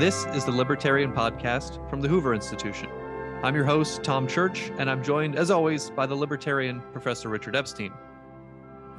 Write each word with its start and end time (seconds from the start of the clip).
This 0.00 0.24
is 0.28 0.46
the 0.46 0.50
Libertarian 0.50 1.12
Podcast 1.12 1.86
from 1.90 2.00
the 2.00 2.08
Hoover 2.08 2.32
Institution. 2.32 2.88
I'm 3.42 3.54
your 3.54 3.66
host, 3.66 4.02
Tom 4.02 4.26
Church, 4.26 4.72
and 4.78 4.88
I'm 4.88 5.04
joined, 5.04 5.36
as 5.36 5.50
always, 5.50 5.90
by 5.90 6.06
the 6.06 6.14
Libertarian 6.14 6.80
Professor 6.90 7.28
Richard 7.28 7.54
Epstein. 7.54 7.92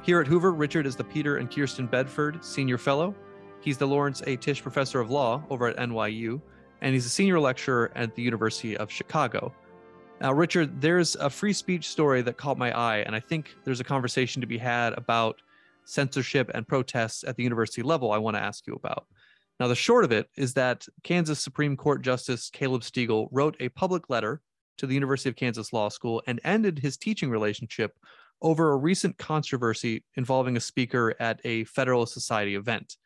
Here 0.04 0.20
at 0.20 0.28
Hoover, 0.28 0.52
Richard 0.52 0.86
is 0.86 0.94
the 0.94 1.02
Peter 1.02 1.38
and 1.38 1.52
Kirsten 1.52 1.88
Bedford 1.88 2.44
Senior 2.44 2.78
Fellow. 2.78 3.16
He's 3.60 3.76
the 3.78 3.86
Lawrence 3.88 4.22
A. 4.28 4.36
Tisch 4.36 4.62
Professor 4.62 5.00
of 5.00 5.10
Law 5.10 5.42
over 5.50 5.66
at 5.66 5.76
NYU, 5.76 6.40
and 6.82 6.94
he's 6.94 7.06
a 7.06 7.08
senior 7.08 7.40
lecturer 7.40 7.90
at 7.96 8.14
the 8.14 8.22
University 8.22 8.76
of 8.76 8.88
Chicago. 8.88 9.52
Now, 10.20 10.32
Richard, 10.32 10.80
there's 10.80 11.16
a 11.16 11.28
free 11.28 11.52
speech 11.52 11.88
story 11.88 12.22
that 12.22 12.36
caught 12.36 12.58
my 12.58 12.70
eye, 12.78 12.98
and 12.98 13.16
I 13.16 13.20
think 13.20 13.56
there's 13.64 13.80
a 13.80 13.84
conversation 13.84 14.40
to 14.40 14.46
be 14.46 14.56
had 14.56 14.92
about 14.92 15.42
censorship 15.84 16.48
and 16.54 16.64
protests 16.64 17.24
at 17.24 17.34
the 17.34 17.42
university 17.42 17.82
level 17.82 18.12
I 18.12 18.18
want 18.18 18.36
to 18.36 18.40
ask 18.40 18.68
you 18.68 18.74
about. 18.74 19.06
Now, 19.62 19.68
the 19.68 19.76
short 19.76 20.04
of 20.04 20.10
it 20.10 20.28
is 20.36 20.54
that 20.54 20.84
Kansas 21.04 21.38
Supreme 21.38 21.76
Court 21.76 22.02
Justice 22.02 22.50
Caleb 22.50 22.82
Stegall 22.82 23.28
wrote 23.30 23.54
a 23.60 23.68
public 23.68 24.10
letter 24.10 24.40
to 24.78 24.88
the 24.88 24.94
University 24.94 25.28
of 25.28 25.36
Kansas 25.36 25.72
Law 25.72 25.88
School 25.88 26.20
and 26.26 26.40
ended 26.42 26.80
his 26.80 26.96
teaching 26.96 27.30
relationship 27.30 27.96
over 28.40 28.72
a 28.72 28.76
recent 28.76 29.16
controversy 29.18 30.02
involving 30.16 30.56
a 30.56 30.60
speaker 30.60 31.14
at 31.20 31.40
a 31.44 31.62
Federalist 31.62 32.12
Society 32.12 32.56
event. 32.56 32.96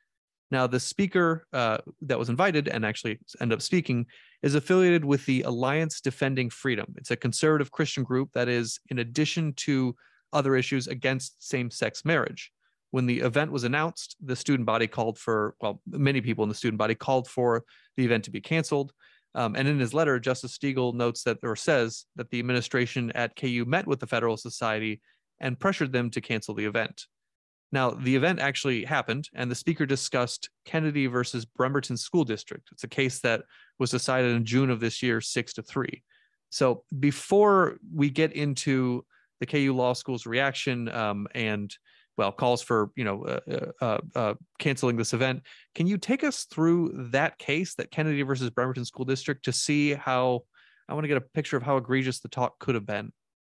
Now, 0.50 0.66
the 0.66 0.80
speaker 0.80 1.46
uh, 1.52 1.76
that 2.00 2.18
was 2.18 2.30
invited 2.30 2.68
and 2.68 2.86
actually 2.86 3.18
ended 3.38 3.56
up 3.56 3.60
speaking 3.60 4.06
is 4.42 4.54
affiliated 4.54 5.04
with 5.04 5.26
the 5.26 5.42
Alliance 5.42 6.00
Defending 6.00 6.48
Freedom. 6.48 6.86
It's 6.96 7.10
a 7.10 7.16
conservative 7.16 7.70
Christian 7.70 8.02
group 8.02 8.30
that 8.32 8.48
is, 8.48 8.80
in 8.88 9.00
addition 9.00 9.52
to 9.56 9.94
other 10.32 10.56
issues, 10.56 10.88
against 10.88 11.46
same 11.46 11.70
sex 11.70 12.02
marriage 12.06 12.50
when 12.96 13.04
the 13.04 13.20
event 13.20 13.52
was 13.52 13.64
announced, 13.64 14.16
the 14.24 14.34
student 14.34 14.64
body 14.64 14.86
called 14.86 15.18
for, 15.18 15.54
well, 15.60 15.82
many 15.86 16.22
people 16.22 16.44
in 16.44 16.48
the 16.48 16.54
student 16.54 16.78
body 16.78 16.94
called 16.94 17.28
for 17.28 17.62
the 17.98 18.04
event 18.06 18.24
to 18.24 18.30
be 18.30 18.40
canceled. 18.40 18.90
Um, 19.34 19.54
and 19.54 19.68
in 19.68 19.78
his 19.78 19.92
letter, 19.92 20.18
Justice 20.18 20.56
Stegall 20.56 20.94
notes 20.94 21.22
that, 21.24 21.36
or 21.42 21.56
says 21.56 22.06
that 22.16 22.30
the 22.30 22.38
administration 22.38 23.12
at 23.12 23.36
KU 23.36 23.66
met 23.66 23.86
with 23.86 24.00
the 24.00 24.06
Federal 24.06 24.38
Society 24.38 25.02
and 25.40 25.60
pressured 25.60 25.92
them 25.92 26.08
to 26.08 26.22
cancel 26.22 26.54
the 26.54 26.64
event. 26.64 27.04
Now, 27.70 27.90
the 27.90 28.16
event 28.16 28.38
actually 28.38 28.84
happened, 28.84 29.28
and 29.34 29.50
the 29.50 29.54
speaker 29.54 29.84
discussed 29.84 30.48
Kennedy 30.64 31.06
versus 31.06 31.44
Bremerton 31.44 31.98
School 31.98 32.24
District. 32.24 32.66
It's 32.72 32.84
a 32.84 32.88
case 32.88 33.20
that 33.20 33.42
was 33.78 33.90
decided 33.90 34.34
in 34.34 34.46
June 34.46 34.70
of 34.70 34.80
this 34.80 35.02
year, 35.02 35.20
six 35.20 35.52
to 35.52 35.62
three. 35.62 36.02
So, 36.48 36.84
before 36.98 37.76
we 37.94 38.08
get 38.08 38.32
into 38.32 39.04
the 39.40 39.44
KU 39.44 39.74
Law 39.74 39.92
School's 39.92 40.24
reaction 40.24 40.88
um, 40.88 41.28
and 41.34 41.76
well 42.16 42.32
calls 42.32 42.62
for 42.62 42.90
you 42.96 43.04
know 43.04 43.24
uh, 43.24 43.40
uh, 43.50 43.84
uh, 43.84 43.98
uh, 44.14 44.34
canceling 44.58 44.96
this 44.96 45.12
event. 45.12 45.42
Can 45.74 45.86
you 45.86 45.98
take 45.98 46.24
us 46.24 46.44
through 46.44 47.08
that 47.12 47.38
case 47.38 47.74
that 47.74 47.90
kennedy 47.90 48.22
versus 48.22 48.50
bremerton 48.50 48.84
school 48.84 49.04
district 49.04 49.44
to 49.44 49.52
see 49.52 49.94
how 49.94 50.42
i 50.88 50.94
want 50.94 51.04
to 51.04 51.08
get 51.08 51.16
a 51.16 51.22
picture 51.34 51.56
of 51.56 51.62
how 51.62 51.76
egregious 51.76 52.20
the 52.20 52.28
talk 52.28 52.58
could 52.58 52.74
have 52.74 52.86
been? 52.86 53.12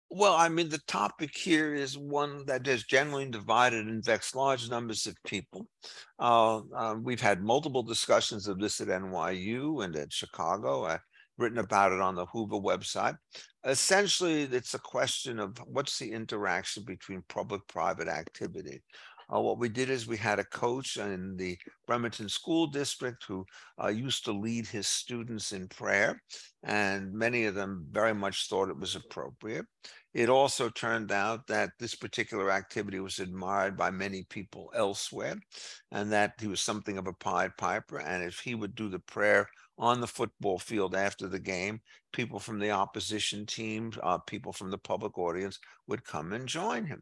Well 0.10 0.34
i 0.36 0.50
mean 0.50 0.70
the 0.70 0.82
topic 0.88 1.36
here 1.36 1.74
is 1.74 1.98
one 1.98 2.46
that 2.48 2.68
is 2.68 2.84
generally 2.84 3.30
divided 3.30 3.88
and 3.88 4.04
vexed 4.04 4.36
large 4.36 4.70
numbers 4.70 5.08
of 5.08 5.16
people. 5.26 5.68
Uh, 6.18 6.62
uh, 6.76 6.96
we've 7.02 7.22
had 7.22 7.44
multiple 7.44 7.84
discussions 7.84 8.48
of 8.48 8.60
this 8.60 8.82
at 8.82 8.88
nyu 8.88 9.84
and 9.84 9.96
at 9.96 10.12
chicago 10.12 11.00
written 11.40 11.58
about 11.60 11.92
it 11.92 12.02
on 12.02 12.16
the 12.16 12.26
Hoover 12.28 12.58
website. 12.58 13.18
Essentially, 13.66 14.44
it's 14.44 14.74
a 14.74 14.80
question 14.80 15.40
of 15.40 15.58
what's 15.66 15.98
the 15.98 16.12
interaction 16.12 16.84
between 16.84 17.24
public-private 17.30 18.08
activity. 18.08 18.82
Uh, 19.34 19.40
what 19.40 19.60
we 19.60 19.70
did 19.70 19.92
is 19.92 20.08
we 20.08 20.18
had 20.18 20.40
a 20.40 20.44
coach 20.46 20.98
in 20.98 21.38
the 21.38 21.56
Bremerton 21.86 22.28
School 22.28 22.66
District 22.66 23.24
who 23.28 23.46
uh, 23.82 23.88
used 23.88 24.26
to 24.26 24.32
lead 24.32 24.66
his 24.66 24.88
students 24.88 25.52
in 25.52 25.68
prayer, 25.68 26.20
and 26.64 27.14
many 27.14 27.46
of 27.46 27.54
them 27.54 27.86
very 27.92 28.14
much 28.14 28.48
thought 28.48 28.70
it 28.70 28.80
was 28.80 28.96
appropriate. 28.96 29.66
It 30.16 30.30
also 30.30 30.70
turned 30.70 31.12
out 31.12 31.46
that 31.46 31.70
this 31.80 31.94
particular 31.94 32.50
activity 32.50 33.00
was 33.00 33.20
admired 33.20 33.78
by 33.78 33.92
many 33.92 34.24
people 34.24 34.72
elsewhere, 34.76 35.36
and 35.92 36.12
that 36.12 36.34
he 36.40 36.48
was 36.48 36.62
something 36.62 36.98
of 36.98 37.06
a 37.06 37.14
Pied 37.14 37.52
Piper. 37.56 38.00
And 38.00 38.24
if 38.24 38.40
he 38.40 38.56
would 38.56 38.74
do 38.74 38.90
the 38.90 39.00
prayer 39.00 39.48
on 39.80 40.02
the 40.02 40.08
football 40.08 40.60
field 40.60 40.94
after 40.94 41.28
the 41.28 41.40
game, 41.40 41.80
people 42.12 42.38
from 42.38 42.60
the 42.60 42.70
opposition 42.70 43.46
team, 43.46 43.92
uh, 44.04 44.18
people 44.18 44.52
from 44.52 44.70
the 44.70 44.78
public 44.78 45.18
audience 45.18 45.58
would 45.88 46.04
come 46.04 46.34
and 46.34 46.48
join 46.48 46.86
him. 46.86 47.02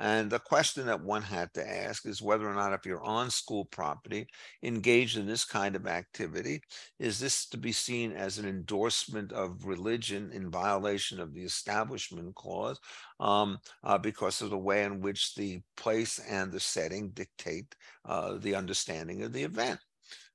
And 0.00 0.30
the 0.30 0.38
question 0.38 0.86
that 0.86 1.02
one 1.02 1.22
had 1.22 1.52
to 1.54 1.68
ask 1.68 2.06
is 2.06 2.22
whether 2.22 2.48
or 2.48 2.54
not, 2.54 2.72
if 2.72 2.86
you're 2.86 3.02
on 3.02 3.30
school 3.30 3.64
property, 3.64 4.26
engaged 4.62 5.16
in 5.16 5.26
this 5.26 5.44
kind 5.44 5.74
of 5.74 5.86
activity, 5.86 6.60
is 6.98 7.18
this 7.18 7.46
to 7.46 7.56
be 7.56 7.72
seen 7.72 8.12
as 8.12 8.38
an 8.38 8.48
endorsement 8.48 9.32
of 9.32 9.64
religion 9.64 10.30
in 10.32 10.50
violation 10.50 11.20
of 11.20 11.34
the 11.34 11.42
Establishment 11.42 12.34
Clause 12.36 12.78
um, 13.18 13.58
uh, 13.82 13.98
because 13.98 14.40
of 14.40 14.50
the 14.50 14.58
way 14.58 14.84
in 14.84 15.00
which 15.00 15.34
the 15.34 15.60
place 15.76 16.20
and 16.20 16.52
the 16.52 16.60
setting 16.60 17.10
dictate 17.10 17.74
uh, 18.04 18.38
the 18.38 18.54
understanding 18.54 19.22
of 19.22 19.32
the 19.32 19.42
event? 19.42 19.80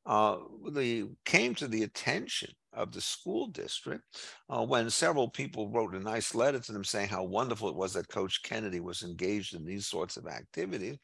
Uh, 0.05 0.37
they 0.71 1.05
came 1.25 1.55
to 1.55 1.67
the 1.67 1.83
attention 1.83 2.49
of 2.75 2.91
the 2.91 3.01
school 3.01 3.47
district 3.47 4.03
uh, 4.49 4.65
when 4.65 4.89
several 4.89 5.29
people 5.29 5.69
wrote 5.69 5.93
a 5.93 5.99
nice 5.99 6.35
letter 6.35 6.59
to 6.59 6.71
them 6.71 6.83
saying 6.83 7.09
how 7.09 7.23
wonderful 7.23 7.69
it 7.69 7.75
was 7.75 7.93
that 7.93 8.07
Coach 8.07 8.43
Kennedy 8.43 8.79
was 8.79 9.03
engaged 9.03 9.55
in 9.55 9.65
these 9.65 9.87
sorts 9.87 10.17
of 10.17 10.27
activities. 10.27 10.97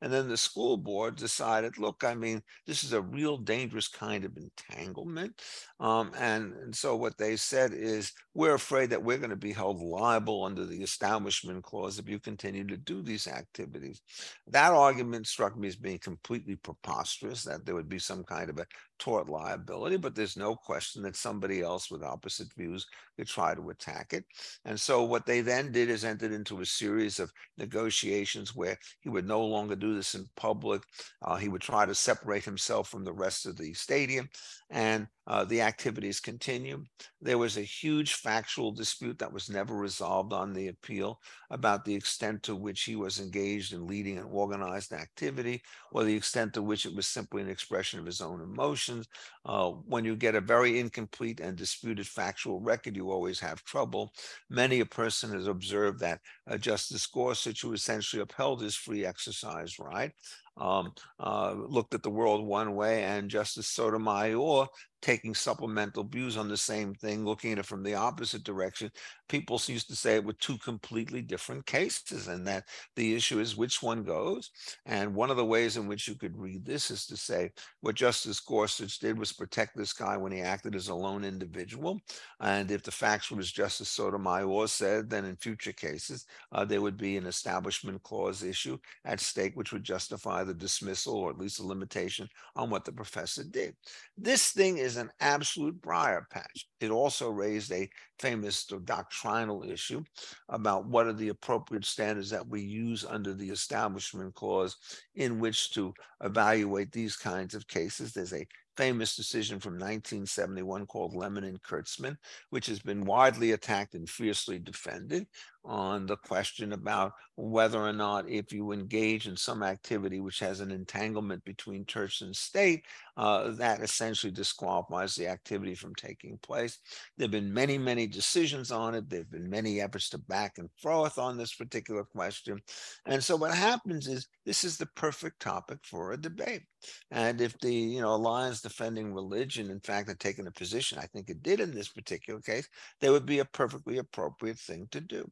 And 0.00 0.12
then 0.12 0.28
the 0.28 0.36
school 0.36 0.76
board 0.76 1.16
decided, 1.16 1.78
look, 1.78 2.04
I 2.04 2.14
mean, 2.14 2.42
this 2.66 2.84
is 2.84 2.92
a 2.92 3.00
real 3.00 3.36
dangerous 3.36 3.88
kind 3.88 4.24
of 4.24 4.36
entanglement. 4.36 5.40
Um, 5.80 6.12
and, 6.18 6.52
and 6.54 6.74
so 6.74 6.96
what 6.96 7.18
they 7.18 7.36
said 7.36 7.72
is, 7.72 8.12
we're 8.34 8.54
afraid 8.54 8.88
that 8.90 9.02
we're 9.02 9.18
going 9.18 9.30
to 9.30 9.36
be 9.36 9.52
held 9.52 9.82
liable 9.82 10.44
under 10.44 10.64
the 10.64 10.82
Establishment 10.82 11.62
Clause 11.62 11.98
if 11.98 12.08
you 12.08 12.18
continue 12.18 12.66
to 12.66 12.78
do 12.78 13.02
these 13.02 13.26
activities. 13.26 14.00
That 14.46 14.72
argument 14.72 15.26
struck 15.26 15.56
me 15.56 15.68
as 15.68 15.76
being 15.76 15.98
completely 15.98 16.56
preposterous, 16.56 17.42
that 17.44 17.66
there 17.66 17.74
would 17.74 17.90
be 17.90 17.98
some 17.98 18.24
kind 18.24 18.48
of 18.48 18.58
a 18.58 18.66
tort 19.02 19.28
liability, 19.28 19.96
but 19.96 20.14
there's 20.14 20.36
no 20.36 20.54
question 20.54 21.02
that 21.02 21.16
somebody 21.16 21.60
else 21.60 21.90
with 21.90 22.04
opposite 22.04 22.46
views 22.56 22.86
could 23.16 23.26
try 23.26 23.52
to 23.52 23.70
attack 23.70 24.12
it. 24.12 24.24
And 24.64 24.78
so 24.78 25.02
what 25.02 25.26
they 25.26 25.40
then 25.40 25.72
did 25.72 25.90
is 25.90 26.04
entered 26.04 26.30
into 26.30 26.60
a 26.60 26.66
series 26.66 27.18
of 27.18 27.32
negotiations 27.58 28.54
where 28.54 28.78
he 29.00 29.08
would 29.08 29.26
no 29.26 29.44
longer 29.44 29.74
do 29.74 29.92
this 29.92 30.14
in 30.14 30.28
public. 30.36 30.82
Uh, 31.20 31.34
he 31.34 31.48
would 31.48 31.62
try 31.62 31.84
to 31.84 31.96
separate 31.96 32.44
himself 32.44 32.88
from 32.88 33.02
the 33.02 33.12
rest 33.12 33.44
of 33.44 33.56
the 33.58 33.74
stadium 33.74 34.28
and 34.72 35.06
uh, 35.26 35.44
the 35.44 35.60
activities 35.60 36.18
continue. 36.18 36.82
There 37.20 37.38
was 37.38 37.56
a 37.56 37.62
huge 37.62 38.14
factual 38.14 38.72
dispute 38.72 39.18
that 39.18 39.32
was 39.32 39.48
never 39.48 39.74
resolved 39.74 40.32
on 40.32 40.52
the 40.52 40.68
appeal 40.68 41.20
about 41.50 41.84
the 41.84 41.94
extent 41.94 42.42
to 42.44 42.56
which 42.56 42.82
he 42.82 42.96
was 42.96 43.20
engaged 43.20 43.72
in 43.72 43.86
leading 43.86 44.18
an 44.18 44.26
organized 44.30 44.92
activity 44.92 45.62
or 45.92 46.02
the 46.04 46.16
extent 46.16 46.54
to 46.54 46.62
which 46.62 46.86
it 46.86 46.96
was 46.96 47.06
simply 47.06 47.42
an 47.42 47.50
expression 47.50 48.00
of 48.00 48.06
his 48.06 48.20
own 48.20 48.40
emotions. 48.40 49.06
Uh, 49.44 49.68
when 49.68 50.04
you 50.04 50.16
get 50.16 50.34
a 50.34 50.40
very 50.40 50.80
incomplete 50.80 51.38
and 51.38 51.56
disputed 51.56 52.06
factual 52.06 52.60
record, 52.60 52.96
you 52.96 53.10
always 53.10 53.38
have 53.38 53.62
trouble. 53.64 54.12
Many 54.50 54.80
a 54.80 54.86
person 54.86 55.30
has 55.32 55.46
observed 55.46 56.00
that 56.00 56.20
uh, 56.50 56.56
Justice 56.56 57.06
Gorsuch, 57.06 57.60
who 57.60 57.74
essentially 57.74 58.22
upheld 58.22 58.62
his 58.62 58.74
free 58.74 59.04
exercise 59.04 59.78
right, 59.78 60.12
um, 60.56 60.92
uh, 61.18 61.54
looked 61.54 61.94
at 61.94 62.02
the 62.02 62.10
world 62.10 62.44
one 62.44 62.74
way, 62.74 63.04
and 63.04 63.30
Justice 63.30 63.68
Sotomayor 63.68 64.68
taking 65.02 65.34
supplemental 65.34 66.04
views 66.04 66.36
on 66.36 66.48
the 66.48 66.56
same 66.56 66.94
thing, 66.94 67.24
looking 67.24 67.52
at 67.52 67.58
it 67.58 67.66
from 67.66 67.82
the 67.82 67.94
opposite 67.94 68.44
direction. 68.44 68.90
People 69.28 69.60
used 69.66 69.88
to 69.88 69.96
say 69.96 70.14
it 70.14 70.24
were 70.24 70.32
two 70.34 70.56
completely 70.58 71.20
different 71.20 71.66
cases, 71.66 72.28
and 72.28 72.46
that 72.46 72.64
the 72.96 73.14
issue 73.14 73.40
is 73.40 73.56
which 73.56 73.82
one 73.82 74.04
goes. 74.04 74.50
And 74.86 75.14
one 75.14 75.30
of 75.30 75.36
the 75.36 75.44
ways 75.44 75.76
in 75.76 75.88
which 75.88 76.06
you 76.06 76.14
could 76.14 76.36
read 76.36 76.64
this 76.64 76.90
is 76.90 77.06
to 77.06 77.16
say 77.16 77.50
what 77.80 77.96
Justice 77.96 78.40
Gorsuch 78.40 78.98
did 79.00 79.18
was 79.18 79.32
protect 79.32 79.76
this 79.76 79.92
guy 79.92 80.16
when 80.16 80.32
he 80.32 80.40
acted 80.40 80.74
as 80.74 80.88
a 80.88 80.94
lone 80.94 81.24
individual. 81.24 82.00
And 82.40 82.70
if 82.70 82.82
the 82.82 82.90
facts 82.90 83.30
were 83.30 83.40
as 83.40 83.50
Justice 83.50 83.88
Sotomayor 83.88 84.68
said, 84.68 85.10
then 85.10 85.24
in 85.24 85.36
future 85.36 85.72
cases, 85.72 86.26
uh, 86.52 86.64
there 86.64 86.80
would 86.80 86.96
be 86.96 87.16
an 87.16 87.26
establishment 87.26 88.02
clause 88.04 88.42
issue 88.44 88.78
at 89.04 89.20
stake, 89.20 89.56
which 89.56 89.72
would 89.72 89.82
justify 89.84 90.44
the 90.44 90.54
dismissal 90.54 91.14
or 91.14 91.30
at 91.30 91.38
least 91.38 91.58
a 91.58 91.66
limitation 91.66 92.28
on 92.54 92.70
what 92.70 92.84
the 92.84 92.92
professor 92.92 93.42
did. 93.42 93.74
This 94.16 94.50
thing 94.50 94.78
is 94.78 94.91
is 94.92 94.98
an 94.98 95.10
absolute 95.20 95.80
briar 95.80 96.26
patch. 96.30 96.66
It 96.80 96.90
also 96.90 97.30
raised 97.30 97.72
a 97.72 97.88
famous 98.18 98.64
doctrinal 98.84 99.64
issue 99.64 100.04
about 100.48 100.86
what 100.86 101.06
are 101.06 101.14
the 101.14 101.30
appropriate 101.30 101.84
standards 101.84 102.30
that 102.30 102.46
we 102.46 102.60
use 102.60 103.04
under 103.04 103.32
the 103.32 103.48
Establishment 103.48 104.34
Clause 104.34 104.76
in 105.14 105.38
which 105.38 105.72
to 105.72 105.94
evaluate 106.22 106.92
these 106.92 107.16
kinds 107.16 107.54
of 107.54 107.66
cases. 107.66 108.12
There's 108.12 108.34
a 108.34 108.46
famous 108.76 109.16
decision 109.16 109.60
from 109.60 109.74
1971 109.74 110.86
called 110.86 111.14
Lemon 111.14 111.44
and 111.44 111.62
Kurtzman, 111.62 112.16
which 112.50 112.66
has 112.66 112.80
been 112.80 113.04
widely 113.04 113.52
attacked 113.52 113.94
and 113.94 114.08
fiercely 114.08 114.58
defended, 114.58 115.26
on 115.64 116.06
the 116.06 116.16
question 116.16 116.72
about 116.72 117.12
whether 117.36 117.80
or 117.80 117.92
not 117.92 118.28
if 118.28 118.52
you 118.52 118.72
engage 118.72 119.26
in 119.26 119.36
some 119.36 119.62
activity 119.62 120.20
which 120.20 120.38
has 120.38 120.60
an 120.60 120.70
entanglement 120.70 121.44
between 121.44 121.86
church 121.86 122.20
and 122.20 122.34
state, 122.34 122.84
uh, 123.16 123.50
that 123.52 123.80
essentially 123.80 124.32
disqualifies 124.32 125.14
the 125.14 125.26
activity 125.26 125.74
from 125.74 125.94
taking 125.94 126.36
place. 126.38 126.78
There 127.16 127.24
have 127.24 127.30
been 127.30 127.52
many, 127.52 127.78
many 127.78 128.06
decisions 128.06 128.70
on 128.70 128.94
it. 128.94 129.08
There 129.08 129.20
have 129.20 129.30
been 129.30 129.48
many 129.48 129.80
efforts 129.80 130.10
to 130.10 130.18
back 130.18 130.58
and 130.58 130.68
forth 130.80 131.18
on 131.18 131.36
this 131.36 131.54
particular 131.54 132.04
question. 132.04 132.60
And 133.06 133.22
so 133.22 133.36
what 133.36 133.54
happens 133.54 134.08
is 134.08 134.28
this 134.44 134.64
is 134.64 134.76
the 134.76 134.86
perfect 134.86 135.40
topic 135.40 135.78
for 135.84 136.12
a 136.12 136.20
debate. 136.20 136.62
And 137.10 137.40
if 137.40 137.58
the 137.60 137.72
you 137.72 138.00
know 138.00 138.14
Alliance 138.14 138.60
Defending 138.60 139.14
Religion, 139.14 139.70
in 139.70 139.80
fact, 139.80 140.08
had 140.08 140.18
taken 140.18 140.46
a 140.46 140.52
position, 140.52 140.98
I 140.98 141.06
think 141.06 141.30
it 141.30 141.42
did 141.42 141.60
in 141.60 141.72
this 141.72 141.88
particular 141.88 142.40
case, 142.40 142.68
there 143.00 143.12
would 143.12 143.26
be 143.26 143.38
a 143.38 143.44
perfectly 143.44 143.98
appropriate 143.98 144.58
thing 144.58 144.88
to 144.90 145.00
do. 145.00 145.30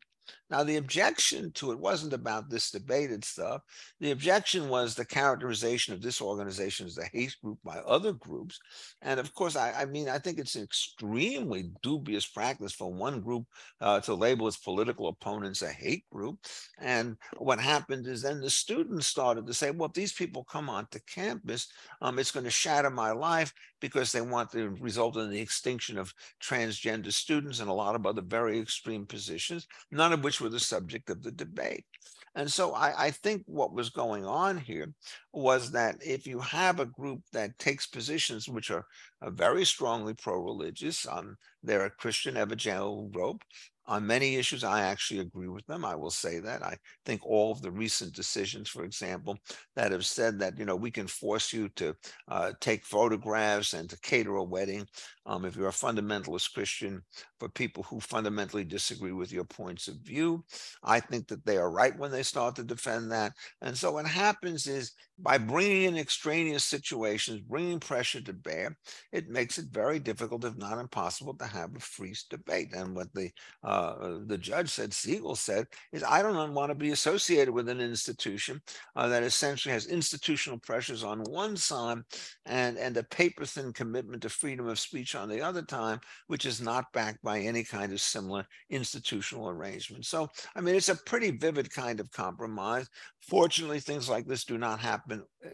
Now, 0.51 0.65
the 0.65 0.77
objection 0.77 1.53
to 1.53 1.71
it 1.71 1.79
wasn't 1.79 2.13
about 2.13 2.51
this 2.51 2.71
debated 2.71 3.25
stuff. 3.25 3.63
The 4.01 4.11
objection 4.11 4.69
was 4.69 4.95
the 4.95 5.05
characterization 5.05 5.95
of 5.95 6.03
this 6.03 6.21
organization 6.21 6.87
as 6.87 6.99
a 6.99 7.05
hate 7.05 7.37
group 7.43 7.59
by 7.65 7.79
other 7.79 8.13
groups. 8.13 8.59
And 9.03 9.21
of 9.21 9.33
course, 9.35 9.55
I, 9.55 9.73
I 9.73 9.85
mean, 9.85 10.09
I 10.09 10.19
think 10.19 10.39
it's 10.39 10.57
an 10.57 10.65
extremely 10.65 11.71
dubious 11.83 12.27
practice 12.27 12.73
for 12.73 12.93
one 12.93 13.21
group 13.21 13.45
uh, 13.81 14.01
to 14.01 14.15
label 14.15 14.49
its 14.49 14.57
political 14.57 15.09
opponents 15.09 15.63
a 15.63 15.69
hate 15.69 16.05
group. 16.11 16.39
And 16.81 17.17
what 17.37 17.61
happened 17.61 18.07
is 18.09 18.23
then 18.23 18.41
the 18.41 18.51
students 18.51 19.07
started 19.07 19.47
to 19.47 19.55
say, 19.55 19.71
well, 19.71 19.89
if 19.89 19.95
these 19.95 20.13
people 20.13 20.45
come 20.45 20.69
onto 20.69 20.99
campus, 21.07 21.69
um, 22.01 22.19
it's 22.19 22.33
going 22.33 22.45
to 22.45 22.51
shatter 22.51 22.91
my 22.91 23.13
life 23.13 23.53
because 23.81 24.13
they 24.13 24.21
want 24.21 24.51
to 24.53 24.71
result 24.81 25.17
in 25.17 25.31
the 25.31 25.41
extinction 25.41 25.99
of 25.99 26.15
transgender 26.43 27.13
students 27.13 27.61
and 27.61 27.69
a 27.69 27.73
lot 27.73 27.95
of 27.95 28.07
other 28.07 28.23
very 28.23 28.59
extreme 28.59 29.07
positions, 29.07 29.67
none 29.91 30.13
of 30.13 30.23
which 30.23 30.41
were 30.41 30.49
the 30.49 30.61
subject 30.61 31.11
of 31.11 31.23
the 31.23 31.33
debate. 31.33 31.85
And 32.35 32.51
so 32.51 32.75
I, 32.75 33.07
I, 33.07 33.11
think 33.11 33.43
what 33.47 33.73
was 33.73 33.91
going 33.91 34.25
on 34.25 34.57
here 34.57 34.93
was 35.33 35.73
that 35.73 35.97
if 36.01 36.29
you 36.29 36.39
have 36.39 36.79
a 36.79 36.87
group 36.87 37.23
that 37.33 37.59
takes 37.59 37.89
positions 37.89 38.49
which 38.49 38.71
are, 38.71 38.87
are 39.21 39.33
very 39.33 39.65
strongly 39.65 40.15
pro-religious, 40.15 41.09
um, 41.09 41.37
they're 41.65 41.87
a 41.87 41.91
Christian 41.91 42.37
evangelical 42.37 43.09
group, 43.09 43.43
on 43.91 44.07
many 44.07 44.37
issues, 44.37 44.63
I 44.63 44.83
actually 44.83 45.19
agree 45.19 45.49
with 45.49 45.67
them. 45.67 45.85
I 45.85 45.97
will 45.97 46.13
say 46.13 46.39
that. 46.39 46.63
I 46.63 46.77
think 47.05 47.27
all 47.27 47.51
of 47.51 47.61
the 47.61 47.73
recent 47.73 48.15
decisions, 48.15 48.69
for 48.69 48.85
example, 48.85 49.37
that 49.75 49.91
have 49.91 50.07
said 50.07 50.39
that, 50.39 50.57
you 50.57 50.65
know, 50.65 50.77
we 50.77 50.93
can 50.93 51.09
force 51.09 51.53
you 51.53 51.69
to 51.71 51.97
uh, 52.29 52.53
take 52.61 52.85
photographs 52.85 53.73
and 53.73 53.91
to 53.91 53.99
cater 54.01 54.37
a 54.37 54.45
wedding 54.45 54.87
um, 55.27 55.45
if 55.45 55.57
you're 55.57 55.69
a 55.69 55.73
fundamentalist 55.73 56.55
Christian 56.55 57.03
for 57.41 57.49
people 57.49 57.83
who 57.83 57.99
fundamentally 57.99 58.65
disagree 58.65 59.13
with 59.13 59.33
your 59.33 59.45
points 59.45 59.89
of 59.89 59.97
view. 59.97 60.45
I 60.85 61.01
think 61.01 61.27
that 61.27 61.45
they 61.45 61.57
are 61.57 61.73
right 61.73 61.99
when 61.99 62.13
they 62.13 62.23
start 62.23 62.55
to 62.57 62.65
defend 62.65 63.11
that. 63.11 63.33
And 63.61 63.77
so 63.77 63.93
what 63.93 64.07
happens 64.07 64.69
is 64.69 64.93
by 65.19 65.37
bringing 65.39 65.83
in 65.83 65.97
extraneous 65.97 66.65
situations, 66.65 67.41
bringing 67.41 67.81
pressure 67.81 68.23
to 68.23 68.33
bear, 68.33 68.77
it 69.13 69.29
makes 69.29 69.59
it 69.59 69.67
very 69.71 69.99
difficult, 69.99 70.45
if 70.45 70.57
not 70.57 70.79
impossible, 70.79 71.35
to 71.35 71.47
have 71.47 71.75
a 71.77 71.81
free 71.81 72.15
debate. 72.29 72.75
And 72.75 72.95
what 72.95 73.13
the 73.15 73.31
uh, 73.63 73.80
the 74.27 74.39
judge 74.39 74.71
said, 74.71 74.93
Siegel 74.93 75.37
said, 75.37 75.67
is 75.93 76.03
I 76.03 76.23
don't 76.23 76.55
want 76.55 76.71
to 76.71 76.75
be 76.75 76.91
associated 76.91 77.53
with 77.53 77.69
an 77.69 77.81
institution 77.81 78.61
uh, 78.97 79.09
that 79.09 79.23
essentially 79.23 79.73
has 79.73 79.87
institutional 79.87 80.59
pressures 80.59 81.05
on 81.05 81.21
one 81.25 81.57
side 81.57 81.99
and 82.47 82.79
and 82.79 82.97
a 82.97 83.03
paper 83.05 83.45
thin 83.45 83.73
commitment 83.73 84.23
to 84.23 84.29
freedom 84.29 84.69
of 84.69 84.79
speech 84.79 85.15
on 85.15 85.29
the 85.29 85.41
other 85.41 85.63
time, 85.63 86.01
which 86.27 86.47
is 86.47 86.61
not 86.61 86.93
backed 86.93 87.23
by 87.23 87.39
any 87.39 87.65
kind 87.65 87.93
of 87.93 88.01
similar 88.01 88.47
institutional 88.71 89.49
arrangement. 89.49 90.07
So, 90.07 90.29
I 90.55 90.61
mean, 90.61 90.75
it's 90.75 90.89
a 90.89 90.95
pretty 90.95 91.31
vivid 91.31 91.73
kind 91.73 92.01
of 92.01 92.11
compromise. 92.11 92.89
Fortunately, 93.21 93.81
things 93.81 94.09
like 94.09 94.27
this 94.27 94.45
do 94.45 94.59
not 94.59 94.81
happen 94.81 95.23
eh, 95.45 95.51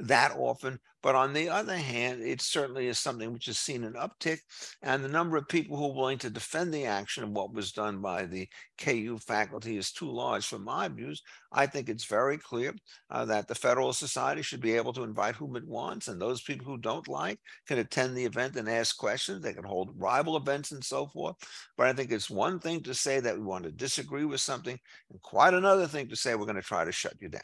that 0.00 0.32
often. 0.36 0.78
But 1.02 1.14
on 1.14 1.32
the 1.32 1.48
other 1.48 1.76
hand, 1.76 2.22
it 2.22 2.42
certainly 2.42 2.86
is 2.86 2.98
something 2.98 3.32
which 3.32 3.46
has 3.46 3.58
seen 3.58 3.84
an 3.84 3.94
uptick. 3.94 4.40
And 4.82 5.02
the 5.02 5.08
number 5.08 5.38
of 5.38 5.48
people 5.48 5.78
who 5.78 5.86
are 5.86 5.94
willing 5.94 6.18
to 6.18 6.28
defend 6.28 6.74
the 6.74 6.84
action 6.84 7.24
of 7.24 7.30
what 7.30 7.54
was 7.54 7.72
done 7.72 8.02
by 8.02 8.26
the 8.26 8.46
KU 8.78 9.16
faculty 9.18 9.78
is 9.78 9.92
too 9.92 10.10
large 10.10 10.46
for 10.46 10.58
my 10.58 10.88
views. 10.88 11.22
I 11.52 11.66
think 11.66 11.88
it's 11.88 12.04
very 12.04 12.36
clear 12.36 12.74
uh, 13.08 13.24
that 13.26 13.48
the 13.48 13.54
Federal 13.54 13.94
Society 13.94 14.42
should 14.42 14.60
be 14.60 14.76
able 14.76 14.92
to 14.92 15.02
invite 15.02 15.36
whom 15.36 15.56
it 15.56 15.66
wants. 15.66 16.08
And 16.08 16.20
those 16.20 16.42
people 16.42 16.66
who 16.66 16.76
don't 16.76 17.08
like 17.08 17.40
can 17.66 17.78
attend 17.78 18.14
the 18.14 18.24
event 18.24 18.56
and 18.56 18.68
ask 18.68 18.98
questions. 18.98 19.42
They 19.42 19.54
can 19.54 19.64
hold 19.64 19.94
rival 19.96 20.36
events 20.36 20.72
and 20.72 20.84
so 20.84 21.06
forth. 21.06 21.36
But 21.78 21.86
I 21.86 21.94
think 21.94 22.12
it's 22.12 22.28
one 22.28 22.60
thing 22.60 22.82
to 22.82 22.92
say 22.92 23.20
that 23.20 23.38
we 23.38 23.42
want 23.42 23.64
to 23.64 23.72
disagree 23.72 24.26
with 24.26 24.42
something, 24.42 24.78
and 25.10 25.22
quite 25.22 25.54
another 25.54 25.86
thing 25.86 26.08
to 26.08 26.16
say 26.16 26.34
we're 26.34 26.44
going 26.44 26.56
to 26.56 26.62
try 26.62 26.84
to 26.84 26.92
shut 26.92 27.14
you 27.20 27.30
down 27.30 27.40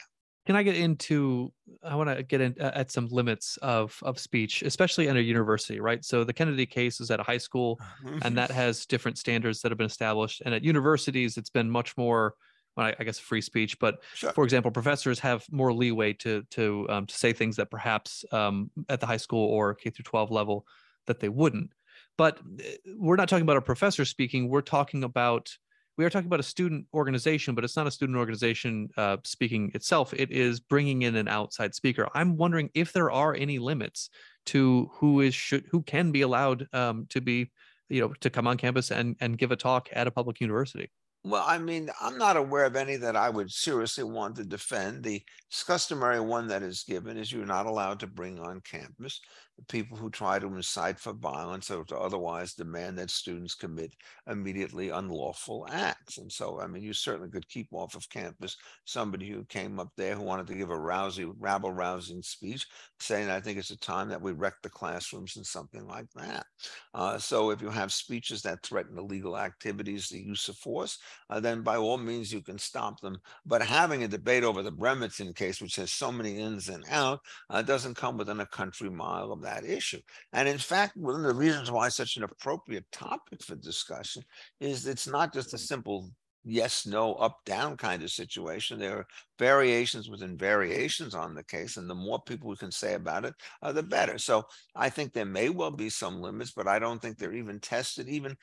can 0.47 0.55
I 0.55 0.63
get 0.63 0.77
into? 0.77 1.51
I 1.83 1.95
want 1.95 2.09
to 2.09 2.23
get 2.23 2.39
in 2.39 2.55
at 2.61 2.89
some 2.89 3.09
limits 3.09 3.57
of 3.61 3.99
of 4.01 4.17
speech, 4.17 4.61
especially 4.61 5.07
a 5.07 5.13
university, 5.15 5.81
right? 5.81 6.03
So 6.05 6.23
the 6.23 6.31
Kennedy 6.31 6.65
case 6.65 7.01
is 7.01 7.11
at 7.11 7.19
a 7.19 7.23
high 7.23 7.37
school, 7.37 7.81
and 8.21 8.37
that 8.37 8.49
has 8.61 8.85
different 8.85 9.17
standards 9.17 9.61
that 9.61 9.71
have 9.71 9.77
been 9.77 9.87
established. 9.87 10.41
And 10.45 10.55
at 10.55 10.63
universities, 10.63 11.35
it's 11.35 11.49
been 11.49 11.69
much 11.69 11.97
more, 11.97 12.33
well, 12.77 12.85
I, 12.85 12.95
I 12.97 13.03
guess, 13.03 13.19
free 13.19 13.41
speech. 13.41 13.77
But 13.77 14.01
sure. 14.13 14.31
for 14.31 14.45
example, 14.45 14.71
professors 14.71 15.19
have 15.19 15.45
more 15.51 15.73
leeway 15.73 16.13
to 16.13 16.43
to 16.51 16.87
um, 16.89 17.05
to 17.07 17.13
say 17.13 17.33
things 17.33 17.57
that 17.57 17.69
perhaps 17.69 18.23
um, 18.31 18.71
at 18.87 19.01
the 19.01 19.05
high 19.05 19.17
school 19.17 19.49
or 19.49 19.75
K 19.75 19.89
through 19.89 20.03
12 20.03 20.31
level 20.31 20.65
that 21.07 21.19
they 21.19 21.29
wouldn't. 21.29 21.71
But 22.17 22.39
uh, 22.39 22.63
we're 22.95 23.17
not 23.17 23.27
talking 23.27 23.43
about 23.43 23.57
a 23.57 23.61
professor 23.61 24.05
speaking. 24.05 24.47
We're 24.47 24.61
talking 24.61 25.03
about 25.03 25.49
we 25.97 26.05
are 26.05 26.09
talking 26.09 26.27
about 26.27 26.39
a 26.39 26.43
student 26.43 26.85
organization, 26.93 27.55
but 27.55 27.63
it's 27.63 27.75
not 27.75 27.87
a 27.87 27.91
student 27.91 28.17
organization 28.17 28.89
uh, 28.97 29.17
speaking 29.23 29.71
itself. 29.73 30.13
It 30.13 30.31
is 30.31 30.59
bringing 30.59 31.01
in 31.01 31.15
an 31.15 31.27
outside 31.27 31.73
speaker. 31.73 32.07
I'm 32.13 32.37
wondering 32.37 32.69
if 32.75 32.93
there 32.93 33.11
are 33.11 33.33
any 33.33 33.57
limits 33.57 34.09
to 34.47 34.89
who 34.93 35.21
is 35.21 35.33
should 35.33 35.65
who 35.71 35.81
can 35.81 36.11
be 36.11 36.21
allowed 36.21 36.67
um, 36.71 37.07
to 37.09 37.19
be, 37.19 37.51
you 37.89 38.01
know, 38.01 38.13
to 38.21 38.29
come 38.29 38.47
on 38.47 38.57
campus 38.57 38.91
and 38.91 39.15
and 39.19 39.37
give 39.37 39.51
a 39.51 39.55
talk 39.55 39.89
at 39.91 40.07
a 40.07 40.11
public 40.11 40.39
university. 40.39 40.91
Well, 41.23 41.43
I 41.45 41.57
mean, 41.57 41.89
I'm 41.99 42.17
not 42.17 42.37
aware 42.37 42.63
of 42.65 42.75
any 42.75 42.95
that 42.97 43.17
I 43.17 43.29
would 43.29 43.51
seriously 43.51 44.03
want 44.03 44.37
to 44.37 44.45
defend. 44.45 45.03
The 45.03 45.21
customary 45.65 46.21
one 46.21 46.47
that 46.47 46.63
is 46.63 46.83
given 46.83 47.17
is 47.17 47.33
you're 47.33 47.45
not 47.45 47.65
allowed 47.65 47.99
to 48.01 48.07
bring 48.07 48.39
on 48.39 48.61
campus 48.61 49.19
people 49.67 49.97
who 49.97 50.09
try 50.09 50.39
to 50.39 50.47
incite 50.47 50.99
for 50.99 51.13
violence 51.13 51.71
or 51.71 51.83
to 51.85 51.97
otherwise 51.97 52.53
demand 52.53 52.97
that 52.97 53.09
students 53.09 53.55
commit 53.55 53.91
immediately 54.29 54.89
unlawful 54.89 55.67
acts. 55.71 56.17
And 56.17 56.31
so, 56.31 56.59
I 56.59 56.67
mean, 56.67 56.83
you 56.83 56.93
certainly 56.93 57.29
could 57.29 57.47
keep 57.49 57.67
off 57.71 57.95
of 57.95 58.09
campus 58.09 58.55
somebody 58.85 59.29
who 59.29 59.43
came 59.45 59.79
up 59.79 59.89
there 59.97 60.15
who 60.15 60.21
wanted 60.21 60.47
to 60.47 60.55
give 60.55 60.69
a 60.69 60.77
rousing, 60.77 61.33
rabble 61.39 61.71
rousing 61.71 62.21
speech, 62.21 62.67
saying, 62.99 63.29
I 63.29 63.39
think 63.39 63.57
it's 63.57 63.71
a 63.71 63.79
time 63.79 64.09
that 64.09 64.21
we 64.21 64.31
wreck 64.31 64.55
the 64.61 64.69
classrooms 64.69 65.37
and 65.37 65.45
something 65.45 65.87
like 65.87 66.07
that. 66.15 66.45
Uh, 66.93 67.17
so 67.17 67.49
if 67.49 67.61
you 67.61 67.69
have 67.69 67.91
speeches 67.91 68.41
that 68.43 68.63
threaten 68.63 68.97
illegal 68.97 69.37
activities, 69.37 70.07
the 70.07 70.19
use 70.19 70.47
of 70.49 70.57
force, 70.57 70.99
uh, 71.29 71.39
then 71.39 71.61
by 71.61 71.77
all 71.77 71.97
means 71.97 72.31
you 72.31 72.41
can 72.41 72.57
stop 72.57 72.99
them. 73.01 73.17
But 73.45 73.61
having 73.61 74.03
a 74.03 74.07
debate 74.07 74.43
over 74.43 74.61
the 74.61 74.71
Bremerton 74.71 75.33
case, 75.33 75.61
which 75.61 75.75
has 75.77 75.91
so 75.91 76.11
many 76.11 76.39
ins 76.39 76.69
and 76.69 76.85
outs, 76.89 77.27
uh, 77.49 77.61
doesn't 77.61 77.95
come 77.95 78.17
within 78.17 78.39
a 78.39 78.45
country 78.45 78.89
mile 78.89 79.31
of 79.31 79.41
that 79.47 79.65
issue. 79.65 80.01
And 80.33 80.47
in 80.47 80.57
fact, 80.57 80.97
one 80.97 81.15
of 81.15 81.23
the 81.23 81.33
reasons 81.33 81.71
why 81.71 81.89
such 81.89 82.17
an 82.17 82.23
appropriate 82.23 82.85
topic 82.91 83.43
for 83.43 83.55
discussion 83.55 84.23
is 84.59 84.85
it's 84.85 85.07
not 85.07 85.33
just 85.33 85.53
a 85.53 85.57
simple 85.57 86.09
yes, 86.49 86.85
no, 86.85 87.13
up, 87.15 87.39
down 87.45 87.75
kind 87.77 88.01
of 88.03 88.09
situation. 88.09 88.79
There 88.79 88.99
are 88.99 89.07
variations 89.37 90.09
within 90.09 90.37
variations 90.37 91.13
on 91.13 91.35
the 91.35 91.43
case, 91.43 91.77
and 91.77 91.89
the 91.89 91.95
more 91.95 92.21
people 92.21 92.49
we 92.49 92.55
can 92.55 92.71
say 92.71 92.93
about 92.93 93.25
it, 93.25 93.33
uh, 93.61 93.73
the 93.73 93.83
better. 93.83 94.17
So 94.17 94.45
I 94.75 94.89
think 94.89 95.11
there 95.11 95.25
may 95.25 95.49
well 95.49 95.71
be 95.71 95.89
some 95.89 96.21
limits, 96.21 96.51
but 96.51 96.67
I 96.67 96.79
don't 96.79 97.01
think 97.01 97.17
they're 97.17 97.33
even 97.33 97.59
tested, 97.59 98.07
even 98.07 98.37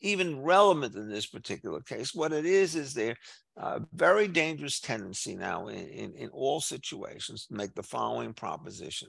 even 0.00 0.42
relevant 0.42 0.94
in 0.94 1.08
this 1.08 1.26
particular 1.26 1.80
case. 1.80 2.14
What 2.14 2.32
it 2.32 2.44
is, 2.44 2.74
is 2.76 2.92
there 2.92 3.16
a 3.56 3.80
very 3.94 4.28
dangerous 4.28 4.80
tendency 4.80 5.34
now 5.34 5.68
in, 5.68 5.88
in, 5.88 6.12
in, 6.14 6.28
all 6.28 6.60
situations 6.60 7.46
to 7.46 7.54
make 7.54 7.74
the 7.74 7.82
following 7.82 8.34
proposition. 8.34 9.08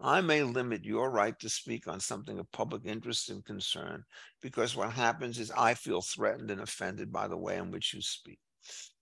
I 0.00 0.20
may 0.20 0.42
limit 0.42 0.84
your 0.84 1.10
right 1.10 1.38
to 1.38 1.48
speak 1.48 1.86
on 1.86 2.00
something 2.00 2.40
of 2.40 2.50
public 2.50 2.82
interest 2.86 3.30
and 3.30 3.44
concern 3.44 4.02
because 4.42 4.74
what 4.74 4.90
happens 4.90 5.38
is 5.38 5.52
I 5.56 5.74
feel 5.74 6.02
threatened 6.02 6.50
and 6.50 6.60
offended 6.60 7.12
by 7.12 7.28
the 7.28 7.36
way 7.36 7.56
in 7.56 7.70
which 7.70 7.94
you 7.94 8.02
speak. 8.02 8.40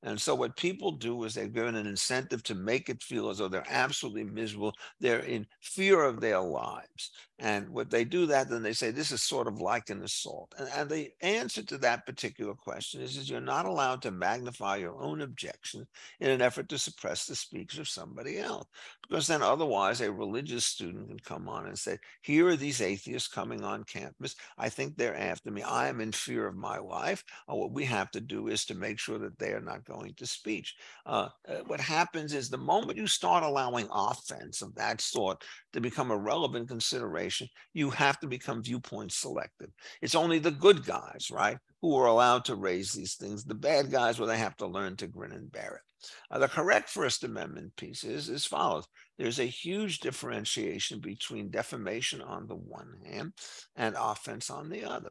And 0.02 0.20
so 0.20 0.34
what 0.34 0.56
people 0.56 0.92
do 0.92 1.22
is 1.24 1.34
they're 1.34 1.46
given 1.46 1.76
an 1.76 1.86
incentive 1.86 2.42
to 2.44 2.54
make 2.54 2.88
it 2.88 3.02
feel 3.02 3.30
as 3.30 3.38
though 3.38 3.48
they're 3.48 3.64
absolutely 3.68 4.24
miserable. 4.24 4.74
They're 5.00 5.20
in 5.20 5.46
fear 5.60 6.02
of 6.02 6.20
their 6.20 6.40
lives. 6.40 7.10
And 7.38 7.68
what 7.70 7.90
they 7.90 8.04
do 8.04 8.26
that, 8.26 8.48
then 8.48 8.62
they 8.62 8.72
say 8.72 8.92
this 8.92 9.10
is 9.10 9.20
sort 9.20 9.48
of 9.48 9.60
like 9.60 9.90
an 9.90 10.02
assault. 10.02 10.54
And, 10.58 10.68
and 10.76 10.88
the 10.88 11.10
answer 11.22 11.62
to 11.64 11.78
that 11.78 12.06
particular 12.06 12.54
question 12.54 13.00
is, 13.00 13.16
is 13.16 13.28
you're 13.28 13.40
not 13.40 13.66
allowed 13.66 14.00
to 14.02 14.12
magnify 14.12 14.76
your 14.76 14.96
own 15.00 15.22
objections 15.22 15.88
in 16.20 16.30
an 16.30 16.40
effort 16.40 16.68
to 16.68 16.78
suppress 16.78 17.26
the 17.26 17.34
speech 17.34 17.78
of 17.78 17.88
somebody 17.88 18.38
else. 18.38 18.66
Because 19.08 19.26
then 19.26 19.42
otherwise 19.42 20.00
a 20.00 20.12
religious 20.12 20.64
student 20.64 21.08
can 21.08 21.18
come 21.18 21.48
on 21.48 21.66
and 21.66 21.78
say, 21.78 21.98
here 22.22 22.46
are 22.46 22.56
these 22.56 22.80
atheists 22.80 23.28
coming 23.28 23.64
on 23.64 23.84
campus. 23.84 24.36
I 24.56 24.68
think 24.68 24.96
they're 24.96 25.16
after 25.16 25.50
me. 25.50 25.62
I 25.62 25.88
am 25.88 26.00
in 26.00 26.12
fear 26.12 26.46
of 26.46 26.54
my 26.54 26.78
life. 26.78 27.24
Uh, 27.50 27.56
what 27.56 27.72
we 27.72 27.84
have 27.86 28.10
to 28.12 28.20
do 28.20 28.48
is 28.48 28.64
to 28.66 28.74
make 28.74 29.00
sure 29.00 29.18
that 29.18 29.38
they 29.40 29.52
are 29.52 29.60
not 29.60 29.84
going 29.92 30.14
to 30.14 30.26
speech. 30.26 30.74
Uh, 31.06 31.28
uh, 31.48 31.56
what 31.66 31.80
happens 31.80 32.32
is 32.32 32.48
the 32.48 32.58
moment 32.58 32.98
you 32.98 33.06
start 33.06 33.44
allowing 33.44 33.88
offense 33.92 34.62
of 34.62 34.74
that 34.74 35.00
sort 35.00 35.42
to 35.72 35.80
become 35.80 36.10
a 36.10 36.16
relevant 36.16 36.68
consideration, 36.68 37.48
you 37.72 37.90
have 37.90 38.18
to 38.20 38.26
become 38.26 38.62
viewpoint 38.62 39.12
selective. 39.12 39.70
It's 40.00 40.14
only 40.14 40.38
the 40.38 40.50
good 40.50 40.84
guys, 40.84 41.28
right, 41.30 41.58
who 41.80 41.96
are 41.96 42.06
allowed 42.06 42.44
to 42.46 42.54
raise 42.54 42.92
these 42.92 43.14
things. 43.14 43.44
The 43.44 43.54
bad 43.54 43.90
guys, 43.90 44.18
well, 44.18 44.28
they 44.28 44.38
have 44.38 44.56
to 44.58 44.66
learn 44.66 44.96
to 44.96 45.06
grin 45.06 45.32
and 45.32 45.50
bear 45.50 45.76
it. 45.76 45.82
Uh, 46.30 46.38
the 46.38 46.48
correct 46.48 46.88
First 46.88 47.24
Amendment 47.24 47.76
piece 47.76 48.02
is 48.04 48.28
as 48.28 48.44
follows. 48.44 48.86
There's 49.18 49.38
a 49.38 49.44
huge 49.44 50.00
differentiation 50.00 51.00
between 51.00 51.50
defamation 51.50 52.20
on 52.20 52.48
the 52.48 52.56
one 52.56 52.92
hand 53.04 53.32
and 53.76 53.94
offense 53.98 54.50
on 54.50 54.68
the 54.68 54.84
other. 54.84 55.10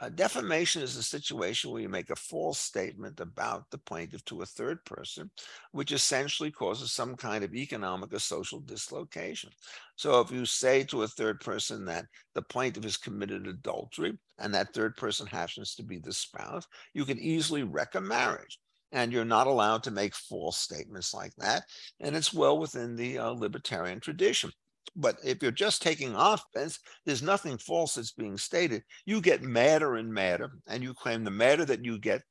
Uh, 0.00 0.08
defamation 0.08 0.80
is 0.80 0.96
a 0.96 1.02
situation 1.02 1.70
where 1.70 1.82
you 1.82 1.88
make 1.88 2.08
a 2.08 2.16
false 2.16 2.58
statement 2.58 3.20
about 3.20 3.70
the 3.70 3.76
plaintiff 3.76 4.24
to 4.24 4.40
a 4.40 4.46
third 4.46 4.82
person, 4.86 5.30
which 5.72 5.92
essentially 5.92 6.50
causes 6.50 6.90
some 6.90 7.14
kind 7.14 7.44
of 7.44 7.54
economic 7.54 8.12
or 8.14 8.18
social 8.18 8.60
dislocation. 8.60 9.50
So 9.96 10.20
if 10.20 10.30
you 10.30 10.46
say 10.46 10.84
to 10.84 11.02
a 11.02 11.08
third 11.08 11.40
person 11.40 11.84
that 11.84 12.06
the 12.34 12.40
plaintiff 12.40 12.84
has 12.84 12.96
committed 12.96 13.46
adultery 13.46 14.16
and 14.38 14.54
that 14.54 14.72
third 14.72 14.96
person 14.96 15.26
happens 15.26 15.74
to 15.74 15.82
be 15.82 15.98
the 15.98 16.14
spouse, 16.14 16.66
you 16.94 17.04
can 17.04 17.18
easily 17.18 17.62
wreck 17.62 17.94
a 17.94 18.00
marriage 18.00 18.58
and 18.92 19.12
you're 19.12 19.24
not 19.26 19.46
allowed 19.46 19.82
to 19.82 19.90
make 19.90 20.14
false 20.14 20.56
statements 20.56 21.12
like 21.12 21.34
that. 21.36 21.64
And 22.00 22.16
it's 22.16 22.32
well 22.32 22.58
within 22.58 22.96
the 22.96 23.18
uh, 23.18 23.30
libertarian 23.30 24.00
tradition. 24.00 24.50
But 24.96 25.16
if 25.24 25.42
you're 25.42 25.52
just 25.52 25.82
taking 25.82 26.14
offense, 26.14 26.80
there's 27.06 27.22
nothing 27.22 27.58
false 27.58 27.94
that's 27.94 28.12
being 28.12 28.36
stated. 28.36 28.82
You 29.06 29.20
get 29.20 29.42
madder 29.42 29.96
and 29.96 30.12
madder, 30.12 30.52
and 30.66 30.82
you 30.82 30.94
claim 30.94 31.24
the 31.24 31.30
madder 31.30 31.64
that 31.66 31.84
you 31.84 31.98
get, 31.98 32.22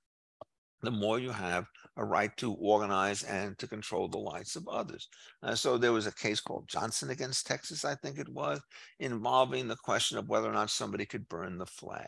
the 0.82 0.92
more 0.92 1.20
you 1.20 1.32
have 1.32 1.66
a 1.98 2.06
right 2.06 2.36
to 2.38 2.54
organize 2.54 3.24
and 3.24 3.58
to 3.60 3.68
control 3.68 4.08
the 4.08 4.18
lives 4.18 4.56
of 4.56 4.68
others. 4.68 5.10
Uh, 5.44 5.56
so 5.56 5.78
there 5.78 5.92
was 5.92 6.08
a 6.08 6.16
case 6.16 6.40
called 6.40 6.68
Johnson 6.68 7.10
against 7.10 7.46
Texas, 7.46 7.84
I 7.84 7.96
think 7.96 8.18
it 8.18 8.30
was, 8.30 8.62
involving 9.00 9.68
the 9.68 9.76
question 9.76 10.18
of 10.18 10.30
whether 10.30 10.50
or 10.50 10.54
not 10.54 10.70
somebody 10.70 11.06
could 11.06 11.28
burn 11.28 11.58
the 11.58 11.66
flag. 11.66 12.08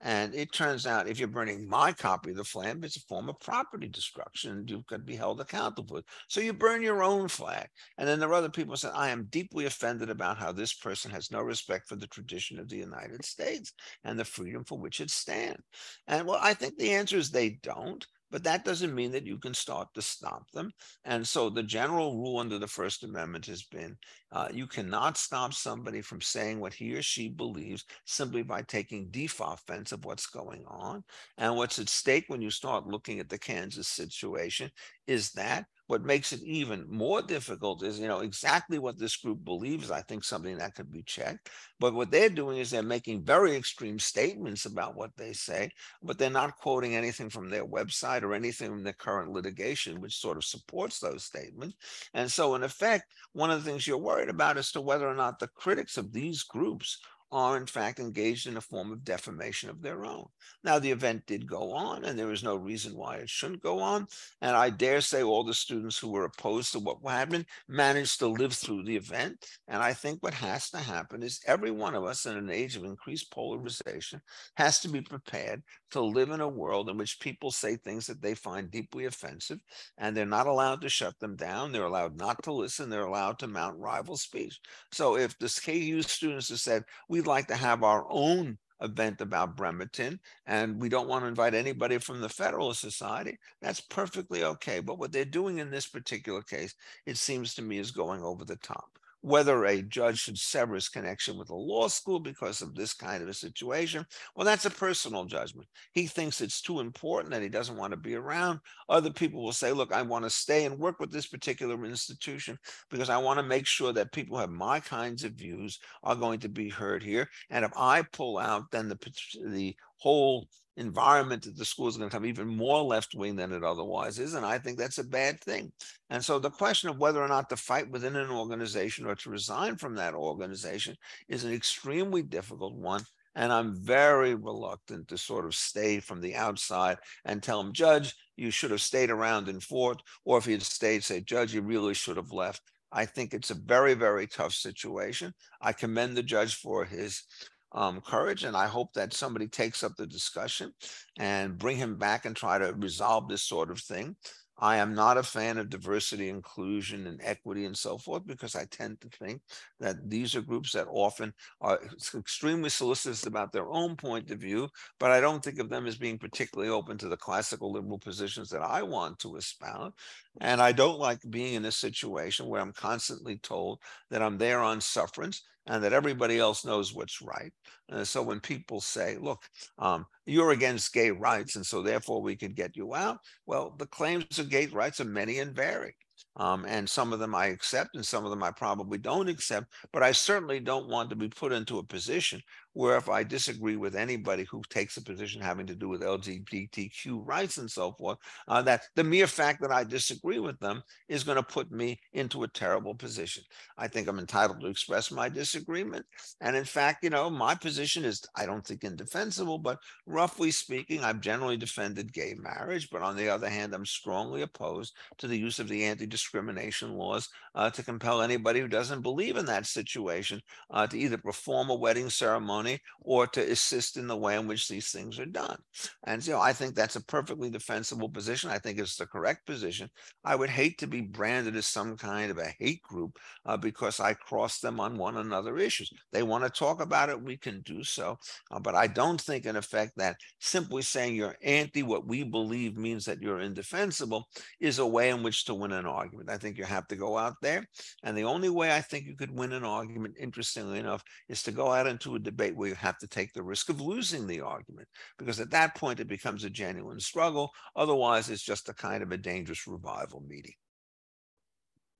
And 0.00 0.34
it 0.34 0.52
turns 0.52 0.86
out 0.86 1.08
if 1.08 1.18
you're 1.18 1.28
burning 1.28 1.68
my 1.68 1.92
copy 1.92 2.30
of 2.30 2.36
the 2.36 2.44
flag, 2.44 2.84
it's 2.84 2.96
a 2.96 3.00
form 3.00 3.28
of 3.28 3.40
property 3.40 3.88
destruction. 3.88 4.66
You 4.68 4.84
could 4.86 5.06
be 5.06 5.16
held 5.16 5.40
accountable. 5.40 6.02
So 6.28 6.40
you 6.40 6.52
burn 6.52 6.82
your 6.82 7.02
own 7.02 7.28
flag. 7.28 7.68
And 7.98 8.06
then 8.06 8.20
there 8.20 8.28
are 8.28 8.34
other 8.34 8.50
people 8.50 8.76
said, 8.76 8.92
I 8.94 9.08
am 9.08 9.28
deeply 9.30 9.64
offended 9.64 10.10
about 10.10 10.38
how 10.38 10.52
this 10.52 10.74
person 10.74 11.10
has 11.12 11.30
no 11.30 11.40
respect 11.40 11.88
for 11.88 11.96
the 11.96 12.06
tradition 12.06 12.58
of 12.58 12.68
the 12.68 12.76
United 12.76 13.24
States 13.24 13.72
and 14.04 14.18
the 14.18 14.24
freedom 14.24 14.64
for 14.64 14.78
which 14.78 15.00
it 15.00 15.10
stands. 15.10 15.62
And 16.06 16.26
well, 16.26 16.38
I 16.40 16.54
think 16.54 16.76
the 16.76 16.92
answer 16.92 17.16
is 17.16 17.30
they 17.30 17.58
don't. 17.62 18.06
But 18.30 18.44
that 18.44 18.64
doesn't 18.64 18.94
mean 18.94 19.12
that 19.12 19.26
you 19.26 19.38
can 19.38 19.54
start 19.54 19.88
to 19.94 20.02
stop 20.02 20.50
them. 20.50 20.72
And 21.04 21.26
so 21.26 21.48
the 21.48 21.62
general 21.62 22.16
rule 22.16 22.38
under 22.38 22.58
the 22.58 22.66
First 22.66 23.04
Amendment 23.04 23.46
has 23.46 23.62
been 23.62 23.96
uh, 24.32 24.48
you 24.52 24.66
cannot 24.66 25.16
stop 25.16 25.54
somebody 25.54 26.00
from 26.00 26.20
saying 26.20 26.58
what 26.58 26.74
he 26.74 26.94
or 26.94 27.02
she 27.02 27.28
believes 27.28 27.84
simply 28.04 28.42
by 28.42 28.62
taking 28.62 29.08
deep 29.10 29.32
offense 29.40 29.92
of 29.92 30.04
what's 30.04 30.26
going 30.26 30.64
on. 30.66 31.04
And 31.38 31.56
what's 31.56 31.78
at 31.78 31.88
stake 31.88 32.24
when 32.28 32.42
you 32.42 32.50
start 32.50 32.86
looking 32.86 33.20
at 33.20 33.28
the 33.28 33.38
Kansas 33.38 33.88
situation 33.88 34.70
is 35.06 35.30
that 35.32 35.66
what 35.86 36.04
makes 36.04 36.32
it 36.32 36.42
even 36.42 36.84
more 36.88 37.22
difficult 37.22 37.82
is, 37.82 38.00
you 38.00 38.08
know, 38.08 38.20
exactly 38.20 38.78
what 38.78 38.98
this 38.98 39.16
group 39.16 39.44
believes. 39.44 39.90
I 39.90 40.02
think 40.02 40.24
something 40.24 40.58
that 40.58 40.74
could 40.74 40.90
be 40.90 41.02
checked. 41.02 41.50
But 41.78 41.94
what 41.94 42.10
they're 42.10 42.28
doing 42.28 42.58
is 42.58 42.70
they're 42.70 42.82
making 42.82 43.24
very 43.24 43.54
extreme 43.54 43.98
statements 43.98 44.66
about 44.66 44.96
what 44.96 45.10
they 45.16 45.32
say, 45.32 45.70
but 46.02 46.18
they're 46.18 46.30
not 46.30 46.56
quoting 46.56 46.96
anything 46.96 47.30
from 47.30 47.48
their 47.48 47.64
website 47.64 48.22
or 48.22 48.34
anything 48.34 48.70
from 48.70 48.82
the 48.82 48.92
current 48.92 49.30
litigation, 49.30 50.00
which 50.00 50.16
sort 50.16 50.36
of 50.36 50.44
supports 50.44 50.98
those 50.98 51.24
statements. 51.24 51.76
And 52.14 52.30
so, 52.30 52.54
in 52.54 52.62
effect, 52.62 53.04
one 53.32 53.50
of 53.50 53.62
the 53.62 53.70
things 53.70 53.86
you're 53.86 53.98
worried 53.98 54.28
about 54.28 54.56
as 54.56 54.72
to 54.72 54.80
whether 54.80 55.08
or 55.08 55.14
not 55.14 55.38
the 55.38 55.48
critics 55.48 55.96
of 55.96 56.12
these 56.12 56.42
groups 56.42 56.98
are 57.32 57.56
in 57.56 57.66
fact 57.66 57.98
engaged 57.98 58.46
in 58.46 58.56
a 58.56 58.60
form 58.60 58.92
of 58.92 59.04
defamation 59.04 59.68
of 59.68 59.82
their 59.82 60.04
own. 60.04 60.26
Now, 60.62 60.78
the 60.78 60.90
event 60.90 61.26
did 61.26 61.48
go 61.48 61.72
on, 61.72 62.04
and 62.04 62.18
there 62.18 62.32
is 62.32 62.44
no 62.44 62.56
reason 62.56 62.96
why 62.96 63.16
it 63.16 63.28
shouldn't 63.28 63.62
go 63.62 63.80
on. 63.80 64.06
And 64.40 64.56
I 64.56 64.70
dare 64.70 65.00
say 65.00 65.22
all 65.22 65.44
the 65.44 65.54
students 65.54 65.98
who 65.98 66.10
were 66.10 66.24
opposed 66.24 66.72
to 66.72 66.78
what 66.78 66.98
happened 67.04 67.46
managed 67.68 68.18
to 68.20 68.28
live 68.28 68.52
through 68.52 68.84
the 68.84 68.96
event. 68.96 69.44
And 69.68 69.82
I 69.82 69.92
think 69.92 70.22
what 70.22 70.34
has 70.34 70.70
to 70.70 70.78
happen 70.78 71.22
is 71.22 71.40
every 71.46 71.70
one 71.70 71.94
of 71.94 72.04
us 72.04 72.26
in 72.26 72.36
an 72.36 72.50
age 72.50 72.76
of 72.76 72.84
increased 72.84 73.32
polarization 73.32 74.20
has 74.56 74.80
to 74.80 74.88
be 74.88 75.00
prepared 75.00 75.62
to 75.90 76.00
live 76.00 76.30
in 76.30 76.40
a 76.40 76.48
world 76.48 76.90
in 76.90 76.96
which 76.96 77.20
people 77.20 77.50
say 77.50 77.76
things 77.76 78.06
that 78.06 78.20
they 78.20 78.34
find 78.34 78.70
deeply 78.70 79.06
offensive, 79.06 79.58
and 79.98 80.16
they're 80.16 80.26
not 80.26 80.46
allowed 80.46 80.80
to 80.80 80.88
shut 80.88 81.18
them 81.20 81.36
down. 81.36 81.72
They're 81.72 81.84
allowed 81.84 82.18
not 82.18 82.42
to 82.44 82.52
listen. 82.52 82.90
They're 82.90 83.06
allowed 83.06 83.38
to 83.40 83.46
mount 83.46 83.78
rival 83.78 84.16
speech. 84.16 84.60
So 84.92 85.16
if 85.16 85.38
the 85.38 85.48
KU 85.64 86.02
students 86.02 86.48
have 86.50 86.60
said, 86.60 86.84
we'd 87.16 87.26
like 87.26 87.46
to 87.48 87.56
have 87.56 87.82
our 87.82 88.06
own 88.10 88.58
event 88.82 89.22
about 89.22 89.56
Bremerton, 89.56 90.20
and 90.46 90.78
we 90.78 90.90
don't 90.90 91.08
want 91.08 91.24
to 91.24 91.28
invite 91.28 91.54
anybody 91.54 91.96
from 91.96 92.20
the 92.20 92.28
Federalist 92.28 92.82
Society, 92.82 93.38
that's 93.62 93.80
perfectly 93.80 94.44
okay. 94.44 94.80
But 94.80 94.98
what 94.98 95.12
they're 95.12 95.24
doing 95.24 95.58
in 95.58 95.70
this 95.70 95.86
particular 95.86 96.42
case, 96.42 96.74
it 97.06 97.16
seems 97.16 97.54
to 97.54 97.62
me, 97.62 97.78
is 97.78 97.90
going 97.90 98.22
over 98.22 98.44
the 98.44 98.56
top 98.56 98.98
whether 99.26 99.64
a 99.64 99.82
judge 99.82 100.20
should 100.20 100.38
sever 100.38 100.76
his 100.76 100.88
connection 100.88 101.36
with 101.36 101.50
a 101.50 101.54
law 101.54 101.88
school 101.88 102.20
because 102.20 102.62
of 102.62 102.76
this 102.76 102.94
kind 102.94 103.24
of 103.24 103.28
a 103.28 103.34
situation, 103.34 104.06
well, 104.36 104.44
that's 104.44 104.66
a 104.66 104.70
personal 104.70 105.24
judgment. 105.24 105.66
He 105.90 106.06
thinks 106.06 106.40
it's 106.40 106.60
too 106.60 106.78
important 106.78 107.32
that 107.32 107.42
he 107.42 107.48
doesn't 107.48 107.76
want 107.76 107.90
to 107.90 107.96
be 107.96 108.14
around. 108.14 108.60
Other 108.88 109.10
people 109.10 109.42
will 109.42 109.50
say, 109.50 109.72
look, 109.72 109.92
I 109.92 110.02
want 110.02 110.22
to 110.26 110.30
stay 110.30 110.64
and 110.64 110.78
work 110.78 111.00
with 111.00 111.10
this 111.10 111.26
particular 111.26 111.84
institution 111.84 112.56
because 112.88 113.10
I 113.10 113.16
want 113.18 113.40
to 113.40 113.42
make 113.42 113.66
sure 113.66 113.92
that 113.94 114.12
people 114.12 114.38
have 114.38 114.50
my 114.50 114.78
kinds 114.78 115.24
of 115.24 115.32
views 115.32 115.80
are 116.04 116.14
going 116.14 116.38
to 116.38 116.48
be 116.48 116.68
heard 116.68 117.02
here. 117.02 117.28
And 117.50 117.64
if 117.64 117.72
I 117.76 118.02
pull 118.02 118.38
out, 118.38 118.70
then 118.70 118.88
the, 118.88 118.98
the 119.44 119.74
whole 119.96 120.46
environment 120.76 121.42
that 121.42 121.56
the 121.56 121.64
school 121.64 121.88
is 121.88 121.96
going 121.96 122.10
to 122.10 122.16
become 122.16 122.26
even 122.26 122.48
more 122.48 122.82
left 122.82 123.14
wing 123.14 123.36
than 123.36 123.52
it 123.52 123.64
otherwise 123.64 124.18
is. 124.18 124.34
And 124.34 124.44
I 124.44 124.58
think 124.58 124.78
that's 124.78 124.98
a 124.98 125.04
bad 125.04 125.40
thing. 125.40 125.72
And 126.10 126.24
so 126.24 126.38
the 126.38 126.50
question 126.50 126.88
of 126.90 126.98
whether 126.98 127.22
or 127.22 127.28
not 127.28 127.48
to 127.50 127.56
fight 127.56 127.90
within 127.90 128.16
an 128.16 128.30
organization 128.30 129.06
or 129.06 129.14
to 129.16 129.30
resign 129.30 129.76
from 129.76 129.94
that 129.96 130.14
organization 130.14 130.96
is 131.28 131.44
an 131.44 131.52
extremely 131.52 132.22
difficult 132.22 132.74
one. 132.74 133.02
And 133.34 133.52
I'm 133.52 133.74
very 133.74 134.34
reluctant 134.34 135.08
to 135.08 135.18
sort 135.18 135.44
of 135.44 135.54
stay 135.54 136.00
from 136.00 136.20
the 136.20 136.34
outside 136.34 136.96
and 137.26 137.42
tell 137.42 137.60
him, 137.60 137.72
Judge, 137.72 138.14
you 138.36 138.50
should 138.50 138.70
have 138.70 138.80
stayed 138.80 139.10
around 139.10 139.48
in 139.48 139.60
Fort. 139.60 140.02
Or 140.24 140.38
if 140.38 140.46
he 140.46 140.52
had 140.52 140.62
stayed, 140.62 141.04
say, 141.04 141.20
Judge, 141.20 141.52
you 141.52 141.60
really 141.60 141.92
should 141.92 142.16
have 142.16 142.32
left. 142.32 142.62
I 142.92 143.04
think 143.04 143.34
it's 143.34 143.50
a 143.50 143.54
very, 143.54 143.92
very 143.92 144.26
tough 144.26 144.54
situation. 144.54 145.34
I 145.60 145.72
commend 145.72 146.16
the 146.16 146.22
judge 146.22 146.54
for 146.54 146.84
his 146.84 147.24
um, 147.72 148.00
courage. 148.00 148.44
And 148.44 148.56
I 148.56 148.66
hope 148.66 148.92
that 148.94 149.14
somebody 149.14 149.48
takes 149.48 149.82
up 149.82 149.96
the 149.96 150.06
discussion 150.06 150.72
and 151.18 151.58
bring 151.58 151.76
him 151.76 151.96
back 151.96 152.24
and 152.24 152.34
try 152.34 152.58
to 152.58 152.74
resolve 152.78 153.28
this 153.28 153.42
sort 153.42 153.70
of 153.70 153.80
thing. 153.80 154.16
I 154.58 154.78
am 154.78 154.94
not 154.94 155.18
a 155.18 155.22
fan 155.22 155.58
of 155.58 155.68
diversity, 155.68 156.30
inclusion, 156.30 157.06
and 157.06 157.20
equity 157.22 157.66
and 157.66 157.76
so 157.76 157.98
forth 157.98 158.26
because 158.26 158.56
I 158.56 158.64
tend 158.64 159.02
to 159.02 159.08
think 159.08 159.42
that 159.80 160.08
these 160.08 160.34
are 160.34 160.40
groups 160.40 160.72
that 160.72 160.86
often 160.88 161.34
are 161.60 161.78
extremely 162.14 162.70
solicitous 162.70 163.26
about 163.26 163.52
their 163.52 163.68
own 163.68 163.96
point 163.96 164.30
of 164.30 164.38
view, 164.38 164.70
but 164.98 165.10
I 165.10 165.20
don't 165.20 165.44
think 165.44 165.58
of 165.58 165.68
them 165.68 165.86
as 165.86 165.96
being 165.96 166.18
particularly 166.18 166.70
open 166.70 166.96
to 166.98 167.08
the 167.08 167.18
classical 167.18 167.70
liberal 167.70 167.98
positions 167.98 168.48
that 168.48 168.62
I 168.62 168.82
want 168.82 169.18
to 169.20 169.36
espouse. 169.36 169.92
And 170.40 170.62
I 170.62 170.72
don't 170.72 170.98
like 170.98 171.20
being 171.28 171.54
in 171.54 171.66
a 171.66 171.72
situation 171.72 172.46
where 172.46 172.62
I'm 172.62 172.72
constantly 172.72 173.36
told 173.36 173.80
that 174.10 174.22
I'm 174.22 174.38
there 174.38 174.60
on 174.60 174.80
sufferance 174.80 175.42
and 175.66 175.82
that 175.82 175.92
everybody 175.92 176.38
else 176.38 176.64
knows 176.64 176.94
what's 176.94 177.20
right. 177.20 177.52
Uh, 177.90 178.04
so 178.04 178.22
when 178.22 178.40
people 178.40 178.80
say, 178.80 179.16
look, 179.20 179.42
um, 179.78 180.06
you're 180.24 180.52
against 180.52 180.92
gay 180.92 181.10
rights, 181.10 181.56
and 181.56 181.64
so 181.66 181.82
therefore 181.82 182.22
we 182.22 182.36
could 182.36 182.54
get 182.54 182.76
you 182.76 182.94
out, 182.94 183.18
well, 183.46 183.74
the 183.78 183.86
claims 183.86 184.38
of 184.38 184.50
gay 184.50 184.66
rights 184.66 185.00
are 185.00 185.04
many 185.04 185.38
and 185.38 185.54
varied. 185.54 185.94
Um, 186.36 186.64
and 186.66 186.88
some 186.88 187.12
of 187.12 187.18
them 187.18 187.34
I 187.34 187.46
accept, 187.46 187.94
and 187.94 188.04
some 188.04 188.24
of 188.24 188.30
them 188.30 188.42
I 188.42 188.50
probably 188.50 188.98
don't 188.98 189.28
accept. 189.28 189.66
But 189.92 190.02
I 190.02 190.12
certainly 190.12 190.60
don't 190.60 190.88
want 190.88 191.10
to 191.10 191.16
be 191.16 191.28
put 191.28 191.52
into 191.52 191.78
a 191.78 191.82
position 191.82 192.40
where 192.76 192.98
if 192.98 193.08
I 193.08 193.22
disagree 193.22 193.76
with 193.76 193.96
anybody 193.96 194.44
who 194.44 194.60
takes 194.68 194.98
a 194.98 195.02
position 195.02 195.40
having 195.40 195.66
to 195.66 195.74
do 195.74 195.88
with 195.88 196.02
LGBTQ 196.02 197.26
rights 197.26 197.56
and 197.56 197.70
so 197.70 197.92
forth, 197.92 198.18
uh, 198.48 198.60
that 198.62 198.82
the 198.96 199.02
mere 199.02 199.26
fact 199.26 199.62
that 199.62 199.72
I 199.72 199.82
disagree 199.82 200.40
with 200.40 200.60
them 200.60 200.82
is 201.08 201.24
going 201.24 201.36
to 201.36 201.42
put 201.42 201.72
me 201.72 201.98
into 202.12 202.42
a 202.42 202.48
terrible 202.48 202.94
position. 202.94 203.44
I 203.78 203.88
think 203.88 204.08
I'm 204.08 204.18
entitled 204.18 204.60
to 204.60 204.66
express 204.66 205.10
my 205.10 205.30
disagreement. 205.30 206.04
And 206.42 206.54
in 206.54 206.64
fact, 206.64 207.02
you 207.02 207.08
know, 207.08 207.30
my 207.30 207.54
position 207.54 208.04
is, 208.04 208.22
I 208.36 208.44
don't 208.44 208.66
think 208.66 208.84
indefensible, 208.84 209.56
but 209.56 209.78
roughly 210.04 210.50
speaking, 210.50 211.02
I've 211.02 211.22
generally 211.22 211.56
defended 211.56 212.12
gay 212.12 212.34
marriage. 212.38 212.90
But 212.90 213.00
on 213.00 213.16
the 213.16 213.30
other 213.30 213.48
hand, 213.48 213.72
I'm 213.72 213.86
strongly 213.86 214.42
opposed 214.42 214.94
to 215.16 215.26
the 215.26 215.38
use 215.38 215.58
of 215.60 215.68
the 215.68 215.82
anti 215.82 216.06
discrimination 216.06 216.92
laws 216.98 217.30
uh, 217.54 217.70
to 217.70 217.82
compel 217.82 218.20
anybody 218.20 218.60
who 218.60 218.68
doesn't 218.68 219.00
believe 219.00 219.38
in 219.38 219.46
that 219.46 219.64
situation 219.64 220.42
uh, 220.70 220.86
to 220.88 220.98
either 220.98 221.16
perform 221.16 221.70
a 221.70 221.74
wedding 221.74 222.10
ceremony 222.10 222.65
or 223.00 223.26
to 223.26 223.40
assist 223.40 223.96
in 223.96 224.06
the 224.06 224.16
way 224.16 224.36
in 224.36 224.46
which 224.46 224.68
these 224.68 224.90
things 224.90 225.18
are 225.18 225.26
done. 225.26 225.58
And 226.04 226.24
you 226.26 226.32
know, 226.32 226.40
I 226.40 226.52
think 226.52 226.74
that's 226.74 226.96
a 226.96 227.04
perfectly 227.04 227.50
defensible 227.50 228.08
position. 228.08 228.50
I 228.50 228.58
think 228.58 228.78
it's 228.78 228.96
the 228.96 229.06
correct 229.06 229.46
position. 229.46 229.88
I 230.24 230.36
would 230.36 230.50
hate 230.50 230.78
to 230.78 230.86
be 230.86 231.00
branded 231.00 231.56
as 231.56 231.66
some 231.66 231.96
kind 231.96 232.30
of 232.30 232.38
a 232.38 232.54
hate 232.58 232.82
group 232.82 233.18
uh, 233.44 233.56
because 233.56 234.00
I 234.00 234.14
cross 234.14 234.58
them 234.60 234.80
on 234.80 234.98
one 234.98 235.16
another 235.16 235.58
issues. 235.58 235.90
They 236.12 236.22
want 236.22 236.44
to 236.44 236.50
talk 236.50 236.80
about 236.80 237.08
it, 237.08 237.22
we 237.22 237.36
can 237.36 237.60
do 237.62 237.84
so. 237.84 238.18
Uh, 238.50 238.60
but 238.60 238.74
I 238.74 238.86
don't 238.86 239.20
think, 239.20 239.46
in 239.46 239.56
effect, 239.56 239.92
that 239.96 240.16
simply 240.40 240.82
saying 240.82 241.14
you're 241.14 241.36
anti 241.42 241.82
what 241.82 242.06
we 242.06 242.24
believe 242.24 242.76
means 242.76 243.04
that 243.04 243.22
you're 243.22 243.40
indefensible 243.40 244.28
is 244.60 244.78
a 244.78 244.86
way 244.86 245.10
in 245.10 245.22
which 245.22 245.44
to 245.44 245.54
win 245.54 245.72
an 245.72 245.86
argument. 245.86 246.30
I 246.30 246.38
think 246.38 246.58
you 246.58 246.64
have 246.64 246.88
to 246.88 246.96
go 246.96 247.16
out 247.16 247.34
there. 247.42 247.66
And 248.02 248.16
the 248.16 248.24
only 248.24 248.50
way 248.50 248.74
I 248.74 248.80
think 248.80 249.06
you 249.06 249.16
could 249.16 249.36
win 249.36 249.52
an 249.52 249.64
argument, 249.64 250.16
interestingly 250.18 250.78
enough, 250.78 251.02
is 251.28 251.42
to 251.44 251.52
go 251.52 251.72
out 251.72 251.86
into 251.86 252.14
a 252.14 252.20
debate 252.20 252.55
you 252.64 252.74
have 252.74 252.98
to 252.98 253.06
take 253.06 253.32
the 253.32 253.42
risk 253.42 253.68
of 253.68 253.80
losing 253.80 254.26
the 254.26 254.40
argument, 254.40 254.88
because 255.18 255.40
at 255.40 255.50
that 255.50 255.74
point 255.74 256.00
it 256.00 256.08
becomes 256.08 256.44
a 256.44 256.50
genuine 256.50 257.00
struggle. 257.00 257.50
Otherwise, 257.74 258.30
it's 258.30 258.42
just 258.42 258.68
a 258.68 258.74
kind 258.74 259.02
of 259.02 259.12
a 259.12 259.18
dangerous 259.18 259.66
revival 259.66 260.22
meeting. 260.26 260.54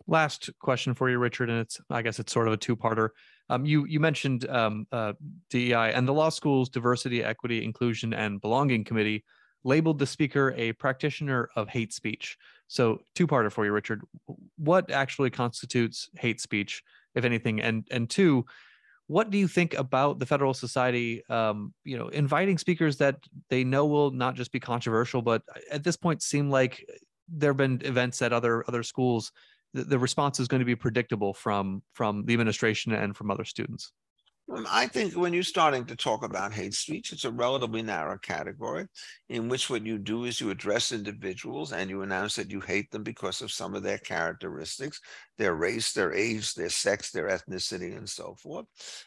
Last 0.07 0.51
question 0.61 0.95
for 0.95 1.11
you, 1.11 1.19
Richard, 1.19 1.51
and 1.51 1.61
it's 1.61 1.81
I 1.91 2.01
guess 2.03 2.21
it's 2.21 2.33
sort 2.33 2.47
of 2.47 2.55
a 2.55 2.57
two-parter. 2.57 3.11
Um, 3.49 3.67
you 3.67 3.87
you 3.87 3.99
mentioned 3.99 4.49
um, 4.49 4.87
uh, 4.93 5.15
DEI 5.51 5.93
and 5.93 6.07
the 6.07 6.13
law 6.13 6.29
school's 6.29 6.69
diversity, 6.69 7.25
equity, 7.25 7.65
inclusion, 7.65 8.15
and 8.15 8.41
belonging 8.41 8.85
committee 8.85 9.25
labeled 9.65 9.99
the 9.99 10.07
speaker 10.07 10.55
a 10.57 10.73
practitioner 10.75 11.49
of 11.57 11.69
hate 11.69 11.93
speech. 11.93 12.37
So 12.69 13.01
two-parter 13.17 13.51
for 13.51 13.65
you, 13.65 13.73
Richard. 13.73 14.03
What 14.57 14.91
actually 14.93 15.31
constitutes 15.31 16.09
hate 16.17 16.41
speech, 16.41 16.83
if 17.17 17.25
anything? 17.25 17.61
And 17.61 17.87
and 17.91 18.09
two, 18.09 18.47
what 19.09 19.31
do 19.31 19.39
you 19.39 19.47
think 19.47 19.75
about 19.75 20.19
the 20.19 20.27
Federal 20.27 20.53
Society, 20.53 21.25
um, 21.29 21.73
you 21.85 21.97
know, 21.97 22.09
inviting 22.09 22.59
speakers 22.59 22.97
that 22.97 23.17
they 23.51 23.63
know 23.63 23.87
will 23.87 24.11
not 24.11 24.35
just 24.35 24.51
be 24.51 24.59
controversial, 24.61 25.23
but 25.23 25.43
at 25.71 25.85
this 25.85 25.97
point 25.97 26.23
seem 26.23 26.51
like 26.51 26.85
there 27.29 27.51
have 27.51 27.57
been 27.57 27.81
events 27.85 28.21
at 28.23 28.33
other 28.33 28.65
other 28.69 28.83
schools. 28.83 29.33
The, 29.75 29.85
the 29.85 29.99
response 29.99 30.41
is 30.41 30.49
going 30.49 30.61
to 30.61 30.67
be 30.67 30.77
predictable 30.77 31.35
from 31.35 31.83
from 31.93 32.25
the 32.25 32.33
administration 32.33 32.93
and 32.93 33.17
from 33.17 33.31
other 33.31 33.45
students. 33.45 33.93
I 34.49 34.87
think 34.87 35.15
when 35.15 35.33
you're 35.33 35.43
starting 35.43 35.85
to 35.87 35.97
talk 35.97 36.23
about 36.23 36.53
hate 36.53 36.75
speech, 36.75 37.13
it's 37.13 37.25
a 37.25 37.33
relatively 37.33 37.83
narrow 37.83 38.17
category 38.17 38.87
in 39.29 39.49
which 39.49 39.69
what 39.69 39.85
you 39.85 39.99
do 39.99 40.25
is 40.25 40.41
you 40.41 40.51
address 40.51 40.93
individuals 40.93 41.73
and 41.73 41.91
you 41.91 42.03
announce 42.03 42.37
that 42.37 42.51
you 42.51 42.61
hate 42.61 42.93
them 42.93 43.03
because 43.03 43.43
of 43.43 43.51
some 43.51 43.75
of 43.75 43.83
their 43.83 43.99
characteristics, 43.99 45.01
their 45.37 45.57
race, 45.57 45.93
their 45.93 46.13
age, 46.13 46.55
their 46.55 46.69
sex, 46.69 47.11
their 47.11 47.29
ethnicity, 47.29 47.97
and 47.97 48.09
so 48.09 48.37
forth. 48.37 48.67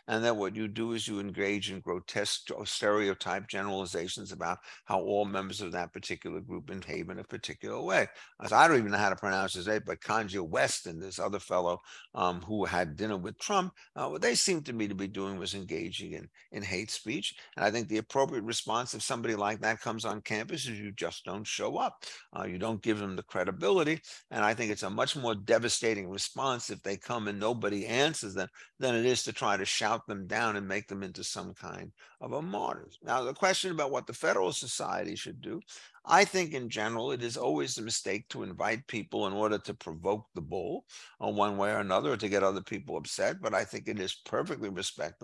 And 0.09 0.23
then 0.23 0.35
what 0.35 0.57
you 0.57 0.67
do 0.67 0.91
is 0.91 1.07
you 1.07 1.21
engage 1.21 1.71
in 1.71 1.79
grotesque 1.79 2.49
stereotype 2.65 3.47
generalizations 3.47 4.33
about 4.33 4.57
how 4.83 4.99
all 4.99 5.23
members 5.23 5.61
of 5.61 5.71
that 5.71 5.93
particular 5.93 6.41
group 6.41 6.65
behave 6.65 7.09
in 7.09 7.19
a 7.19 7.23
particular 7.23 7.81
way. 7.81 8.07
I 8.41 8.67
don't 8.67 8.77
even 8.77 8.91
know 8.91 8.97
how 8.97 9.09
to 9.09 9.15
pronounce 9.15 9.53
his 9.53 9.67
name, 9.67 9.83
but 9.85 10.01
Kanye 10.01 10.45
West 10.45 10.85
and 10.85 11.01
this 11.01 11.17
other 11.17 11.39
fellow 11.39 11.79
um, 12.13 12.41
who 12.41 12.65
had 12.65 12.97
dinner 12.97 13.17
with 13.17 13.39
Trump, 13.39 13.73
uh, 13.95 14.09
what 14.09 14.21
they 14.21 14.35
seem 14.35 14.61
to 14.63 14.73
me 14.73 14.87
to 14.89 14.95
be 14.95 15.07
doing 15.07 15.28
doing 15.29 15.39
was 15.39 15.53
engaging 15.53 16.13
in, 16.13 16.27
in 16.51 16.63
hate 16.63 16.91
speech. 16.91 17.35
And 17.55 17.65
I 17.65 17.71
think 17.71 17.87
the 17.87 17.97
appropriate 17.97 18.43
response 18.43 18.93
if 18.93 19.01
somebody 19.01 19.35
like 19.35 19.61
that 19.61 19.81
comes 19.81 20.05
on 20.05 20.21
campus 20.21 20.67
is 20.67 20.79
you 20.79 20.91
just 20.91 21.25
don't 21.25 21.45
show 21.45 21.77
up. 21.77 22.03
Uh, 22.37 22.45
you 22.45 22.57
don't 22.57 22.81
give 22.81 22.99
them 22.99 23.15
the 23.15 23.23
credibility. 23.23 24.01
And 24.31 24.43
I 24.43 24.53
think 24.53 24.71
it's 24.71 24.83
a 24.83 24.89
much 24.89 25.15
more 25.15 25.35
devastating 25.35 26.09
response 26.09 26.69
if 26.69 26.81
they 26.83 26.97
come 26.97 27.27
and 27.27 27.39
nobody 27.39 27.85
answers 27.85 28.33
them 28.33 28.47
than 28.79 28.95
it 28.95 29.05
is 29.05 29.23
to 29.23 29.33
try 29.33 29.57
to 29.57 29.65
shout 29.65 30.07
them 30.07 30.27
down 30.27 30.55
and 30.55 30.67
make 30.67 30.87
them 30.87 31.03
into 31.03 31.23
some 31.23 31.53
kind 31.53 31.91
of 32.21 32.33
a 32.33 32.41
martyr. 32.41 32.87
Now, 33.03 33.23
the 33.23 33.33
question 33.33 33.71
about 33.71 33.91
what 33.91 34.07
the 34.07 34.13
Federal 34.13 34.51
Society 34.51 35.15
should 35.15 35.41
do, 35.41 35.61
I 36.05 36.25
think 36.25 36.53
in 36.53 36.69
general, 36.69 37.11
it 37.11 37.23
is 37.23 37.37
always 37.37 37.77
a 37.77 37.83
mistake 37.83 38.27
to 38.29 38.43
invite 38.43 38.87
people 38.87 39.27
in 39.27 39.33
order 39.33 39.57
to 39.59 39.73
provoke 39.73 40.25
the 40.33 40.41
bull 40.41 40.85
on 41.19 41.35
one 41.35 41.57
way 41.57 41.71
or 41.71 41.79
another 41.79 42.13
or 42.13 42.17
to 42.17 42.29
get 42.29 42.43
other 42.43 42.61
people 42.61 42.97
upset. 42.97 43.41
But 43.41 43.53
I 43.53 43.63
think 43.63 43.87
it 43.87 43.99
is 43.99 44.21
perfectly 44.25 44.69
respectable 44.69 45.18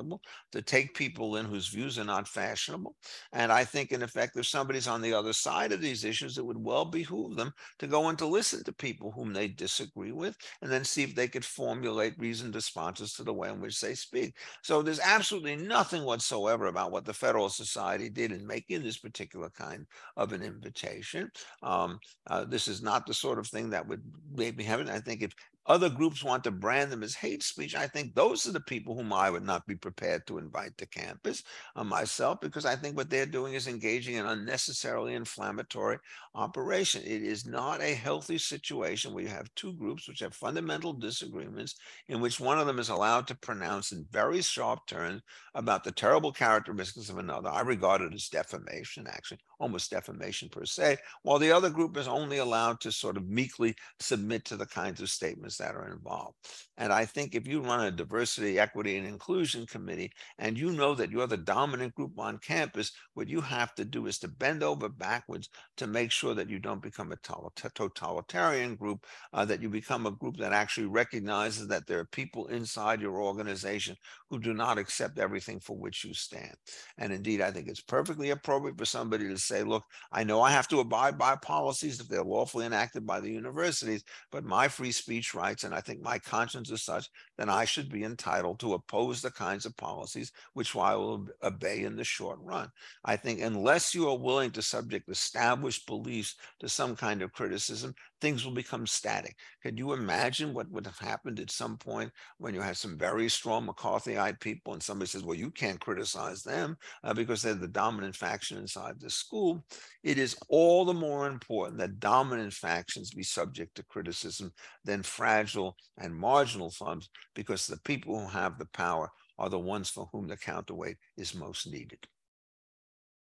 to 0.51 0.61
take 0.61 0.93
people 0.93 1.37
in 1.37 1.45
whose 1.45 1.67
views 1.67 1.97
are 1.97 2.03
not 2.03 2.27
fashionable. 2.27 2.95
And 3.33 3.51
I 3.51 3.63
think, 3.63 3.91
in 3.91 4.03
effect, 4.03 4.37
if 4.37 4.47
somebody's 4.47 4.87
on 4.87 5.01
the 5.01 5.13
other 5.13 5.33
side 5.33 5.71
of 5.71 5.81
these 5.81 6.03
issues, 6.03 6.37
it 6.37 6.45
would 6.45 6.63
well 6.63 6.85
behoove 6.85 7.35
them 7.35 7.51
to 7.79 7.87
go 7.87 8.07
and 8.07 8.17
to 8.19 8.25
listen 8.25 8.63
to 8.63 8.73
people 8.73 9.11
whom 9.11 9.33
they 9.33 9.47
disagree 9.47 10.11
with 10.11 10.35
and 10.61 10.71
then 10.71 10.83
see 10.83 11.03
if 11.03 11.15
they 11.15 11.27
could 11.27 11.45
formulate 11.45 12.17
reasoned 12.17 12.55
responses 12.55 13.13
to 13.13 13.23
the 13.23 13.33
way 13.33 13.49
in 13.49 13.61
which 13.61 13.79
they 13.79 13.93
speak. 13.93 14.35
So 14.63 14.81
there's 14.81 14.99
absolutely 14.99 15.55
nothing 15.55 16.03
whatsoever 16.03 16.67
about 16.67 16.91
what 16.91 17.05
the 17.05 17.13
Federal 17.13 17.49
Society 17.49 18.09
did 18.09 18.31
in 18.31 18.45
making 18.45 18.83
this 18.83 18.97
particular 18.97 19.49
kind 19.49 19.85
of 20.17 20.33
an 20.33 20.41
invitation. 20.41 21.29
Um, 21.63 21.99
uh, 22.27 22.45
this 22.45 22.67
is 22.67 22.81
not 22.81 23.05
the 23.05 23.13
sort 23.13 23.39
of 23.39 23.47
thing 23.47 23.69
that 23.69 23.87
would 23.87 24.01
maybe 24.35 24.63
happen. 24.63 24.89
I 24.89 24.99
think 24.99 25.21
if 25.21 25.31
other 25.67 25.89
groups 25.89 26.23
want 26.23 26.43
to 26.43 26.51
brand 26.51 26.91
them 26.91 27.03
as 27.03 27.15
hate 27.15 27.43
speech. 27.43 27.75
I 27.75 27.87
think 27.87 28.13
those 28.13 28.47
are 28.47 28.51
the 28.51 28.59
people 28.59 28.95
whom 28.95 29.11
I 29.11 29.29
would 29.29 29.43
not 29.43 29.65
be 29.65 29.75
prepared 29.75 30.27
to 30.27 30.37
invite 30.37 30.77
to 30.77 30.85
campus 30.85 31.43
uh, 31.75 31.83
myself, 31.83 32.39
because 32.41 32.65
I 32.65 32.75
think 32.75 32.95
what 32.95 33.09
they're 33.09 33.25
doing 33.25 33.53
is 33.53 33.67
engaging 33.67 34.15
in 34.15 34.25
unnecessarily 34.25 35.15
inflammatory 35.15 35.97
operation. 36.35 37.01
It 37.03 37.23
is 37.23 37.45
not 37.45 37.81
a 37.81 37.93
healthy 37.93 38.37
situation 38.37 39.13
where 39.13 39.23
you 39.23 39.29
have 39.29 39.53
two 39.55 39.73
groups 39.73 40.07
which 40.07 40.19
have 40.19 40.35
fundamental 40.35 40.93
disagreements, 40.93 41.75
in 42.07 42.21
which 42.21 42.39
one 42.39 42.59
of 42.59 42.67
them 42.67 42.79
is 42.79 42.89
allowed 42.89 43.27
to 43.27 43.35
pronounce 43.35 43.91
in 43.91 44.05
very 44.11 44.41
sharp 44.41 44.85
terms 44.87 45.21
about 45.55 45.83
the 45.83 45.91
terrible 45.91 46.31
characteristics 46.31 47.09
of 47.09 47.17
another. 47.17 47.49
I 47.49 47.61
regard 47.61 48.01
it 48.01 48.13
as 48.13 48.27
defamation, 48.27 49.07
actually, 49.07 49.39
almost 49.59 49.91
defamation 49.91 50.49
per 50.49 50.65
se, 50.65 50.97
while 51.23 51.39
the 51.39 51.51
other 51.51 51.69
group 51.69 51.97
is 51.97 52.07
only 52.07 52.37
allowed 52.37 52.79
to 52.81 52.91
sort 52.91 53.17
of 53.17 53.27
meekly 53.27 53.75
submit 53.99 54.45
to 54.45 54.57
the 54.57 54.65
kinds 54.65 55.01
of 55.01 55.09
statements 55.09 55.57
that 55.57 55.75
are 55.75 55.91
involved. 55.91 56.35
And 56.77 56.91
I 56.91 57.05
think 57.05 57.35
if 57.35 57.47
you 57.47 57.61
run 57.61 57.85
a 57.85 57.91
diversity, 57.91 58.59
equity, 58.59 58.97
and 58.97 59.07
inclusion 59.07 59.65
committee, 59.65 60.11
and 60.39 60.57
you 60.57 60.71
know 60.71 60.93
that 60.95 61.11
you're 61.11 61.27
the 61.27 61.37
dominant 61.37 61.95
group 61.95 62.19
on 62.19 62.37
campus, 62.39 62.91
what 63.13 63.29
you 63.29 63.41
have 63.41 63.73
to 63.75 63.85
do 63.85 64.07
is 64.07 64.19
to 64.19 64.27
bend 64.27 64.63
over 64.63 64.89
backwards 64.89 65.49
to 65.77 65.87
make 65.87 66.11
sure 66.11 66.33
that 66.33 66.49
you 66.49 66.59
don't 66.59 66.81
become 66.81 67.11
a 67.11 67.49
totalitarian 67.55 68.75
group, 68.75 69.05
uh, 69.33 69.45
that 69.45 69.61
you 69.61 69.69
become 69.69 70.05
a 70.05 70.11
group 70.11 70.37
that 70.37 70.53
actually 70.53 70.87
recognizes 70.87 71.67
that 71.67 71.87
there 71.87 71.99
are 71.99 72.05
people 72.05 72.47
inside 72.47 73.01
your 73.01 73.21
organization 73.21 73.95
who 74.29 74.39
do 74.39 74.53
not 74.53 74.77
accept 74.77 75.19
everything 75.19 75.59
for 75.59 75.77
which 75.77 76.03
you 76.03 76.13
stand. 76.13 76.55
And 76.97 77.13
indeed, 77.13 77.41
I 77.41 77.51
think 77.51 77.67
it's 77.67 77.81
perfectly 77.81 78.31
appropriate 78.31 78.77
for 78.77 78.85
somebody 78.85 79.27
to 79.27 79.37
say, 79.45 79.63
look, 79.63 79.83
I 80.11 80.23
know 80.23 80.41
I 80.41 80.51
have 80.51 80.67
to 80.69 80.79
abide 80.79 81.17
by 81.17 81.35
policies 81.35 81.99
if 81.99 82.07
they're 82.07 82.23
lawfully 82.23 82.65
enacted 82.65 83.05
by 83.05 83.19
the 83.19 83.31
universities, 83.31 84.03
but 84.31 84.43
my 84.43 84.67
free 84.67 84.91
speech 84.91 85.33
rights, 85.33 85.63
and 85.63 85.73
I 85.73 85.81
think 85.81 86.01
my 86.01 86.19
conscience 86.19 86.71
is 86.71 86.83
such, 86.83 87.09
then 87.37 87.49
I 87.49 87.65
should 87.65 87.89
be 87.89 88.03
entitled 88.03 88.59
to 88.59 88.73
oppose 88.73 89.21
the 89.21 89.31
kinds 89.31 89.65
of 89.65 89.77
policies 89.77 90.31
which 90.53 90.75
I 90.75 90.95
will 90.95 91.27
obey 91.43 91.83
in 91.83 91.95
the 91.95 92.03
short 92.03 92.39
run. 92.41 92.71
I 93.03 93.15
think 93.15 93.41
unless 93.41 93.93
you 93.93 94.09
are 94.09 94.17
willing 94.17 94.51
to 94.51 94.61
subject 94.61 95.09
established 95.09 95.85
beliefs 95.85 96.35
to 96.59 96.69
some 96.69 96.95
kind 96.95 97.21
of 97.21 97.33
criticism, 97.33 97.95
things 98.25 98.43
will 98.43 98.53
become 98.53 98.87
static. 98.87 99.37
Can 99.61 99.77
you 99.77 99.93
imagine 99.93 100.51
what 100.51 100.67
would 100.71 100.87
have 100.87 100.97
happened 100.97 101.39
at 101.39 101.51
some 101.51 101.77
point 101.77 102.11
when 102.39 102.55
you 102.55 102.61
had 102.61 102.75
some 102.75 102.97
very 102.97 103.29
strong 103.29 103.67
McCarthyite 103.67 104.39
people 104.39 104.73
and 104.73 104.81
somebody 104.81 105.07
says, 105.07 105.21
well, 105.21 105.37
you 105.37 105.51
can't 105.51 105.79
criticize 105.79 106.41
them 106.41 106.75
uh, 107.03 107.13
because 107.13 107.43
they're 107.43 107.53
the 107.53 107.67
dominant 107.67 108.15
faction 108.15 108.57
inside 108.57 108.99
the 108.99 109.11
school? 109.11 109.63
It 110.03 110.17
is 110.17 110.35
all 110.49 110.85
the 110.85 110.93
more 110.93 111.27
important 111.27 111.77
that 111.77 111.99
dominant 111.99 112.53
factions 112.53 113.11
be 113.11 113.21
subject 113.21 113.75
to 113.75 113.83
criticism 113.83 114.51
than 114.83 115.03
fragile 115.03 115.77
and 115.99 116.11
marginal 116.11 116.71
funds 116.71 117.11
because 117.35 117.67
the 117.67 117.77
people 117.81 118.19
who 118.19 118.27
have 118.27 118.57
the 118.57 118.65
power 118.73 119.11
are 119.37 119.49
the 119.49 119.59
ones 119.59 119.91
for 119.91 120.09
whom 120.11 120.27
the 120.27 120.37
counterweight 120.37 120.97
is 121.15 121.35
most 121.35 121.71
needed. 121.71 122.07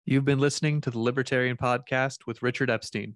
You've 0.06 0.26
been 0.26 0.38
listening 0.38 0.80
to 0.82 0.92
the 0.92 1.00
Libertarian 1.00 1.58
Podcast 1.58 2.28
with 2.28 2.44
Richard 2.44 2.70
Epstein. 2.70 3.16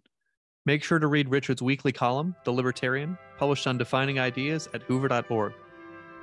Make 0.70 0.84
sure 0.84 1.00
to 1.00 1.08
read 1.08 1.30
Richard's 1.30 1.64
weekly 1.64 1.92
column, 1.92 2.36
The 2.44 2.54
Libertarian, 2.54 3.18
published 3.40 3.66
on 3.66 3.80
defining 3.80 4.20
ideas 4.20 4.70
at 4.76 4.84
hoover.org. 4.84 5.54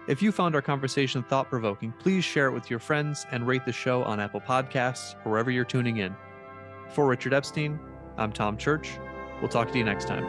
If 0.06 0.22
you 0.22 0.30
found 0.30 0.54
our 0.54 0.62
conversation 0.62 1.24
thought 1.24 1.50
provoking, 1.50 1.92
please 1.98 2.24
share 2.24 2.46
it 2.46 2.52
with 2.52 2.70
your 2.70 2.78
friends 2.78 3.26
and 3.32 3.44
rate 3.44 3.64
the 3.64 3.72
show 3.72 4.04
on 4.04 4.20
Apple 4.20 4.40
Podcasts 4.40 5.16
or 5.24 5.32
wherever 5.32 5.50
you're 5.50 5.64
tuning 5.64 5.96
in. 5.96 6.14
For 6.90 7.08
Richard 7.08 7.34
Epstein, 7.34 7.80
I'm 8.18 8.32
Tom 8.32 8.56
Church. 8.56 9.00
We'll 9.40 9.48
talk 9.48 9.72
to 9.72 9.78
you 9.78 9.82
next 9.82 10.06
time. 10.06 10.22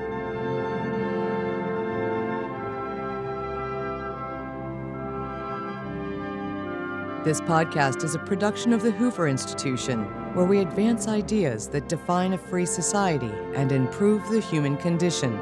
This 7.24 7.40
podcast 7.42 8.04
is 8.04 8.16
a 8.16 8.20
production 8.20 8.74
of 8.74 8.82
the 8.82 8.90
Hoover 8.90 9.28
Institution, 9.28 10.08
where 10.38 10.45
we 10.45 10.60
advance 10.60 11.08
ideas 11.08 11.67
that 11.67 11.89
define 11.89 12.34
a 12.34 12.38
free 12.38 12.63
society 12.63 13.32
and 13.56 13.71
improve 13.71 14.21
the 14.30 14.39
human 14.39 14.78
condition. 14.78 15.36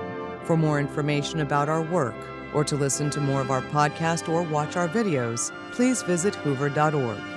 For 0.45 0.55
more 0.55 0.79
information 0.79 1.41
about 1.41 1.67
our 1.67 1.81
work, 1.81 2.15
or 2.53 2.63
to 2.63 2.77
listen 2.77 3.09
to 3.09 3.19
more 3.19 3.41
of 3.41 3.51
our 3.51 3.61
podcast 3.61 4.29
or 4.29 4.43
watch 4.43 4.77
our 4.77 4.87
videos, 4.87 5.51
please 5.73 6.01
visit 6.03 6.33
hoover.org. 6.35 7.34